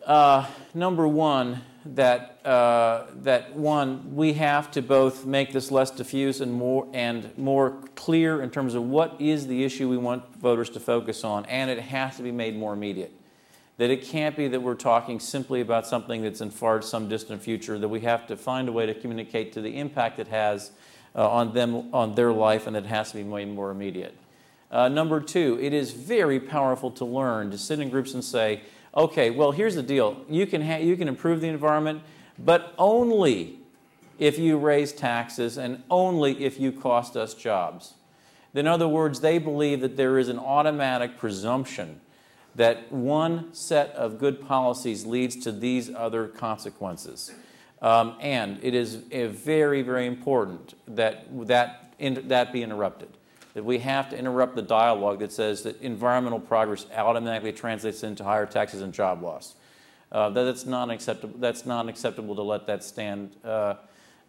uh, 0.05 0.47
number 0.73 1.07
one, 1.07 1.61
that, 1.85 2.39
uh, 2.45 3.05
that 3.15 3.55
one, 3.55 4.15
we 4.15 4.33
have 4.33 4.71
to 4.71 4.81
both 4.81 5.25
make 5.25 5.51
this 5.51 5.71
less 5.71 5.91
diffuse 5.91 6.41
and 6.41 6.53
more, 6.53 6.87
and 6.93 7.37
more 7.37 7.71
clear 7.95 8.41
in 8.41 8.49
terms 8.49 8.73
of 8.73 8.83
what 8.83 9.19
is 9.19 9.47
the 9.47 9.63
issue 9.63 9.89
we 9.89 9.97
want 9.97 10.35
voters 10.35 10.69
to 10.71 10.79
focus 10.79 11.23
on, 11.23 11.45
and 11.47 11.69
it 11.69 11.79
has 11.79 12.17
to 12.17 12.23
be 12.23 12.31
made 12.31 12.55
more 12.55 12.73
immediate. 12.73 13.13
That 13.77 13.89
it 13.89 14.03
can't 14.03 14.37
be 14.37 14.47
that 14.47 14.61
we're 14.61 14.75
talking 14.75 15.19
simply 15.19 15.59
about 15.59 15.87
something 15.87 16.21
that's 16.21 16.41
in 16.41 16.51
far 16.51 16.81
some 16.81 17.09
distant 17.09 17.41
future, 17.41 17.77
that 17.79 17.89
we 17.89 18.01
have 18.01 18.27
to 18.27 18.37
find 18.37 18.69
a 18.69 18.71
way 18.71 18.85
to 18.85 18.93
communicate 18.93 19.51
to 19.53 19.61
the 19.61 19.77
impact 19.77 20.19
it 20.19 20.27
has 20.27 20.71
uh, 21.15 21.29
on 21.29 21.53
them, 21.53 21.93
on 21.93 22.15
their 22.15 22.31
life, 22.31 22.67
and 22.67 22.77
it 22.77 22.85
has 22.85 23.11
to 23.11 23.17
be 23.17 23.23
made 23.23 23.49
more 23.49 23.71
immediate. 23.71 24.15
Uh, 24.71 24.87
number 24.89 25.19
two, 25.19 25.59
it 25.61 25.73
is 25.73 25.91
very 25.91 26.39
powerful 26.39 26.89
to 26.91 27.05
learn 27.05 27.51
to 27.51 27.57
sit 27.57 27.79
in 27.79 27.89
groups 27.89 28.13
and 28.13 28.23
say, 28.23 28.61
okay, 28.95 29.29
well, 29.29 29.51
here's 29.51 29.75
the 29.75 29.83
deal. 29.83 30.23
You 30.29 30.45
can, 30.45 30.61
ha- 30.61 30.77
you 30.77 30.95
can 30.95 31.07
improve 31.07 31.41
the 31.41 31.47
environment, 31.47 32.01
but 32.37 32.73
only 32.77 33.59
if 34.19 34.37
you 34.37 34.57
raise 34.57 34.93
taxes 34.93 35.57
and 35.57 35.83
only 35.89 36.43
if 36.43 36.59
you 36.59 36.71
cost 36.71 37.15
us 37.15 37.33
jobs. 37.33 37.93
In 38.53 38.67
other 38.67 38.87
words, 38.87 39.19
they 39.19 39.39
believe 39.39 39.81
that 39.81 39.97
there 39.97 40.19
is 40.19 40.29
an 40.29 40.37
automatic 40.37 41.17
presumption 41.17 41.99
that 42.55 42.91
one 42.91 43.51
set 43.53 43.89
of 43.91 44.19
good 44.19 44.45
policies 44.45 45.05
leads 45.05 45.35
to 45.37 45.51
these 45.51 45.93
other 45.93 46.27
consequences. 46.27 47.31
Um, 47.81 48.15
and 48.19 48.59
it 48.61 48.75
is 48.75 48.95
very, 48.95 49.81
very 49.81 50.05
important 50.05 50.75
that 50.87 51.25
that, 51.47 51.95
that 51.99 52.53
be 52.53 52.61
interrupted 52.61 53.09
that 53.53 53.63
we 53.63 53.79
have 53.79 54.09
to 54.09 54.17
interrupt 54.17 54.55
the 54.55 54.61
dialogue 54.61 55.19
that 55.19 55.31
says 55.31 55.63
that 55.63 55.81
environmental 55.81 56.39
progress 56.39 56.85
automatically 56.95 57.53
translates 57.53 58.03
into 58.03 58.23
higher 58.23 58.45
taxes 58.45 58.81
and 58.81 58.93
job 58.93 59.21
loss. 59.21 59.55
Uh, 60.11 60.29
that 60.29 60.47
it's 60.47 60.65
not 60.65 60.89
acceptable. 60.89 61.37
That's 61.39 61.65
not 61.65 61.89
acceptable 61.89 62.35
to 62.35 62.43
let 62.43 62.67
that 62.67 62.83
stand. 62.83 63.35
Uh, 63.43 63.75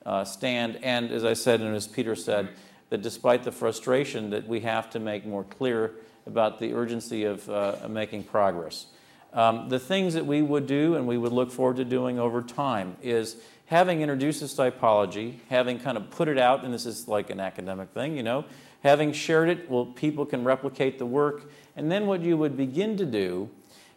uh, 0.05 0.25
stand. 0.25 0.79
And 0.83 1.11
as 1.11 1.25
I 1.25 1.33
said, 1.33 1.61
and 1.61 1.75
as 1.75 1.87
Peter 1.87 2.15
said, 2.15 2.51
that 2.91 3.03
despite 3.03 3.43
the 3.43 3.53
frustration, 3.53 4.31
that 4.31 4.47
we 4.47 4.61
have 4.61 4.91
to 4.91 5.01
make 5.01 5.25
more 5.27 5.45
clear 5.45 5.93
about 6.27 6.59
the 6.59 6.75
urgency 6.75 7.25
of 7.25 7.49
uh, 7.49 7.77
making 7.89 8.25
progress. 8.25 8.87
Um, 9.33 9.69
the 9.69 9.79
things 9.79 10.15
that 10.15 10.27
we 10.27 10.43
would 10.43 10.67
do 10.67 10.95
and 10.95 11.07
we 11.07 11.19
would 11.19 11.33
look 11.33 11.51
forward 11.51 11.77
to 11.77 11.85
doing 11.85 12.19
over 12.19 12.41
time 12.41 12.97
is 13.03 13.37
having 13.67 14.01
introduced 14.01 14.41
this 14.41 14.55
typology, 14.55 15.39
having 15.49 15.81
kind 15.81 15.97
of 15.97 16.11
put 16.11 16.29
it 16.29 16.39
out, 16.39 16.65
and 16.65 16.73
this 16.73 16.87
is 16.87 17.09
like 17.09 17.31
an 17.31 17.41
academic 17.41 17.89
thing, 17.91 18.17
you 18.17 18.23
know, 18.23 18.45
Having 18.85 19.15
shared 19.15 19.49
it, 19.49 19.69
well, 19.71 19.87
people 19.87 20.27
can 20.27 20.45
replicate 20.45 20.99
the 20.99 21.07
work. 21.07 21.51
And 21.75 21.91
then 21.91 22.07
what 22.07 22.21
you 22.21 22.37
would 22.37 22.57
begin 22.57 22.97
to 22.99 23.07
do 23.07 23.49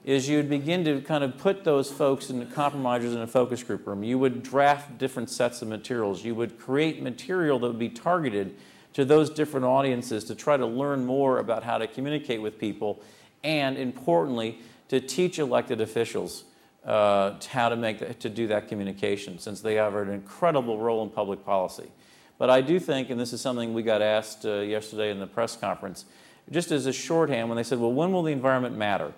is 0.06 0.30
you 0.30 0.38
would 0.38 0.50
begin 0.50 0.86
to 0.86 1.02
kind 1.02 1.26
of 1.26 1.38
put 1.38 1.66
those 1.66 1.92
folks 1.92 2.30
and 2.30 2.42
the 2.42 2.46
compromisers 2.46 3.14
in 3.14 3.20
a 3.20 3.28
focus 3.28 3.62
group 3.62 3.86
room. 3.86 4.02
You 4.02 4.18
would 4.18 4.42
draft 4.42 4.98
different 4.98 5.30
sets 5.30 5.62
of 5.62 5.68
materials. 5.68 6.24
You 6.24 6.34
would 6.36 6.58
create 6.58 7.04
material 7.04 7.60
that 7.60 7.68
would 7.68 7.78
be 7.78 7.90
targeted 7.90 8.56
to 8.94 9.04
those 9.04 9.30
different 9.30 9.66
audiences 9.66 10.24
to 10.24 10.36
try 10.36 10.56
to 10.56 10.66
learn 10.66 11.06
more 11.06 11.40
about 11.40 11.64
how 11.64 11.78
to 11.78 11.86
communicate 11.86 12.42
with 12.42 12.58
people 12.58 13.02
and, 13.44 13.78
importantly, 13.78 14.60
to 14.88 15.02
teach 15.02 15.38
elected 15.38 15.82
officials 15.82 16.46
uh, 16.86 17.34
how 17.50 17.68
to, 17.68 17.76
make 17.76 18.00
the, 18.00 18.14
to 18.14 18.30
do 18.30 18.48
that 18.48 18.70
communication 18.70 19.38
since 19.38 19.60
they 19.60 19.76
have 19.76 19.96
an 19.96 20.10
incredible 20.10 20.80
role 20.80 21.04
in 21.04 21.10
public 21.10 21.44
policy. 21.44 21.92
But 22.38 22.50
I 22.50 22.62
do 22.62 22.80
think, 22.80 23.10
and 23.10 23.20
this 23.20 23.34
is 23.34 23.42
something 23.42 23.74
we 23.74 23.84
got 23.84 24.02
asked 24.02 24.46
uh, 24.46 24.60
yesterday 24.60 25.10
in 25.10 25.20
the 25.20 25.28
press 25.28 25.56
conference, 25.56 26.06
just 26.52 26.72
as 26.72 26.86
a 26.86 26.94
shorthand, 26.94 27.50
when 27.50 27.56
they 27.56 27.64
said, 27.64 27.80
well, 27.80 27.92
when 27.92 28.12
will 28.12 28.24
the 28.24 28.32
environment 28.32 28.78
matter? 28.78 29.14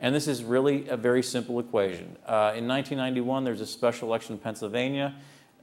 And 0.00 0.14
this 0.14 0.28
is 0.28 0.44
really 0.44 0.88
a 0.88 0.96
very 0.96 1.22
simple 1.22 1.58
equation. 1.58 2.16
Uh, 2.26 2.54
in 2.54 2.68
1991, 2.68 3.44
there's 3.44 3.60
a 3.60 3.66
special 3.66 4.08
election 4.08 4.34
in 4.34 4.38
Pennsylvania. 4.38 5.14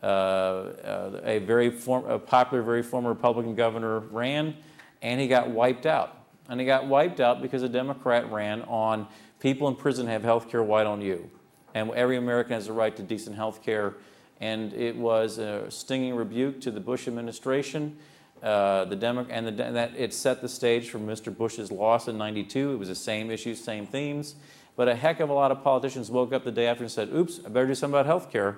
Uh, 0.03 0.05
uh, 0.05 1.21
a 1.23 1.39
very 1.39 1.71
form, 1.71 2.05
a 2.05 2.19
popular, 2.19 2.61
very 2.61 2.83
former 2.83 3.09
Republican 3.09 3.55
governor 3.55 3.99
ran, 3.99 4.55
and 5.01 5.19
he 5.19 5.27
got 5.27 5.49
wiped 5.49 5.85
out 5.85 6.17
And 6.49 6.59
he 6.59 6.65
got 6.65 6.85
wiped 6.85 7.19
out 7.19 7.41
because 7.41 7.63
a 7.63 7.69
Democrat 7.69 8.29
ran 8.31 8.61
on 8.63 9.07
people 9.39 9.67
in 9.67 9.75
prison 9.75 10.05
have 10.07 10.21
health 10.21 10.49
care, 10.49 10.61
why 10.61 10.83
don't 10.83 11.01
you? 11.01 11.29
And 11.73 11.89
every 11.91 12.17
American 12.17 12.53
has 12.53 12.67
a 12.67 12.73
right 12.73 12.95
to 12.95 13.03
decent 13.03 13.35
health 13.35 13.63
care. 13.63 13.95
And 14.41 14.73
it 14.73 14.95
was 14.95 15.37
a 15.37 15.69
stinging 15.69 16.15
rebuke 16.15 16.61
to 16.61 16.71
the 16.71 16.79
Bush 16.79 17.07
administration. 17.07 17.97
Uh, 18.43 18.85
the 18.85 18.95
Demo- 18.95 19.25
and, 19.29 19.47
the, 19.47 19.65
and 19.65 19.75
that 19.75 19.93
it 19.97 20.13
set 20.13 20.41
the 20.41 20.49
stage 20.49 20.89
for 20.89 20.99
Mr. 20.99 21.35
Bush's 21.35 21.71
loss 21.71 22.07
in 22.07 22.17
92. 22.17 22.73
It 22.73 22.75
was 22.75 22.89
the 22.89 22.95
same 22.95 23.31
issues, 23.31 23.63
same 23.63 23.87
themes. 23.87 24.35
But 24.75 24.87
a 24.89 24.95
heck 24.95 25.19
of 25.19 25.29
a 25.29 25.33
lot 25.33 25.51
of 25.51 25.63
politicians 25.63 26.11
woke 26.11 26.33
up 26.33 26.43
the 26.43 26.51
day 26.51 26.67
after 26.67 26.83
and 26.83 26.91
said, 26.91 27.09
oops, 27.13 27.39
I 27.45 27.49
better 27.49 27.67
do 27.67 27.75
something 27.75 27.93
about 27.93 28.05
health 28.05 28.31
care. 28.31 28.57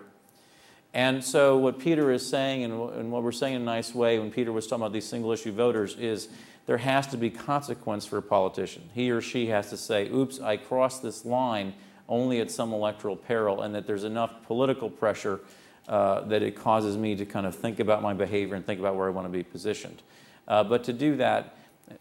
And 0.93 1.23
so, 1.23 1.57
what 1.57 1.79
Peter 1.79 2.11
is 2.11 2.27
saying, 2.27 2.63
and, 2.63 2.73
and 2.93 3.11
what 3.11 3.21
we're 3.21 3.31
saying 3.31 3.55
in 3.55 3.61
a 3.61 3.65
nice 3.65 3.93
way 3.93 4.17
when 4.17 4.31
Peter 4.31 4.51
was 4.51 4.65
talking 4.65 4.81
about 4.81 4.93
these 4.93 5.05
single 5.05 5.31
issue 5.31 5.51
voters, 5.51 5.95
is 5.95 6.29
there 6.65 6.77
has 6.77 7.07
to 7.07 7.17
be 7.17 7.29
consequence 7.29 8.05
for 8.05 8.17
a 8.17 8.21
politician. 8.21 8.89
He 8.93 9.11
or 9.11 9.21
she 9.21 9.47
has 9.47 9.69
to 9.69 9.77
say, 9.77 10.09
oops, 10.09 10.39
I 10.39 10.57
crossed 10.57 11.03
this 11.03 11.23
line 11.23 11.73
only 12.09 12.39
at 12.39 12.49
some 12.49 12.73
electoral 12.73 13.15
peril, 13.15 13.61
and 13.61 13.75
that 13.75 13.85
there's 13.85 14.05
enough 14.05 14.43
political 14.47 14.89
pressure 14.89 15.41
uh, 15.88 16.21
that 16.21 16.41
it 16.41 16.56
causes 16.56 16.97
me 16.97 17.15
to 17.15 17.26
kind 17.26 17.45
of 17.45 17.56
think 17.56 17.80
about 17.80 18.02
my 18.02 18.13
behavior 18.13 18.56
and 18.56 18.65
think 18.65 18.80
about 18.80 18.95
where 18.95 19.08
I 19.08 19.12
want 19.12 19.26
to 19.26 19.32
be 19.32 19.43
positioned. 19.43 20.02
Uh, 20.47 20.63
but 20.63 20.84
to 20.86 20.93
do 20.93 21.15
that, 21.17 21.58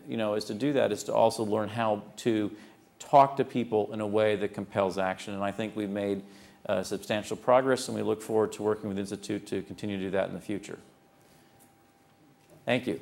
you 0.09 0.17
know, 0.17 0.35
is 0.35 0.45
to 0.47 0.55
do 0.55 0.73
that 0.73 0.93
is 0.93 1.05
to 1.05 1.15
also 1.15 1.45
learn 1.45 1.69
how 1.69 2.03
to 2.17 2.51
talk 2.99 3.37
to 3.37 3.45
people 3.45 3.93
in 3.93 4.01
a 4.01 4.07
way 4.07 4.37
that 4.37 4.55
compels 4.55 4.99
action. 4.99 5.35
And 5.35 5.43
I 5.43 5.53
think 5.53 5.77
we've 5.77 5.91
made 5.91 6.23
uh, 6.69 6.83
substantial 6.83 7.37
progress, 7.37 7.89
and 7.89 7.97
we 7.97 8.03
look 8.03 8.23
forward 8.23 8.53
to 8.53 8.63
working 8.63 8.89
with 8.89 8.97
the 8.97 9.03
Institute 9.03 9.47
to 9.47 9.63
continue 9.63 9.99
to 9.99 10.05
do 10.05 10.11
that 10.11 10.29
in 10.29 10.35
the 10.35 10.41
future. 10.41 10.79
Thank 12.65 12.87
you. 12.87 13.01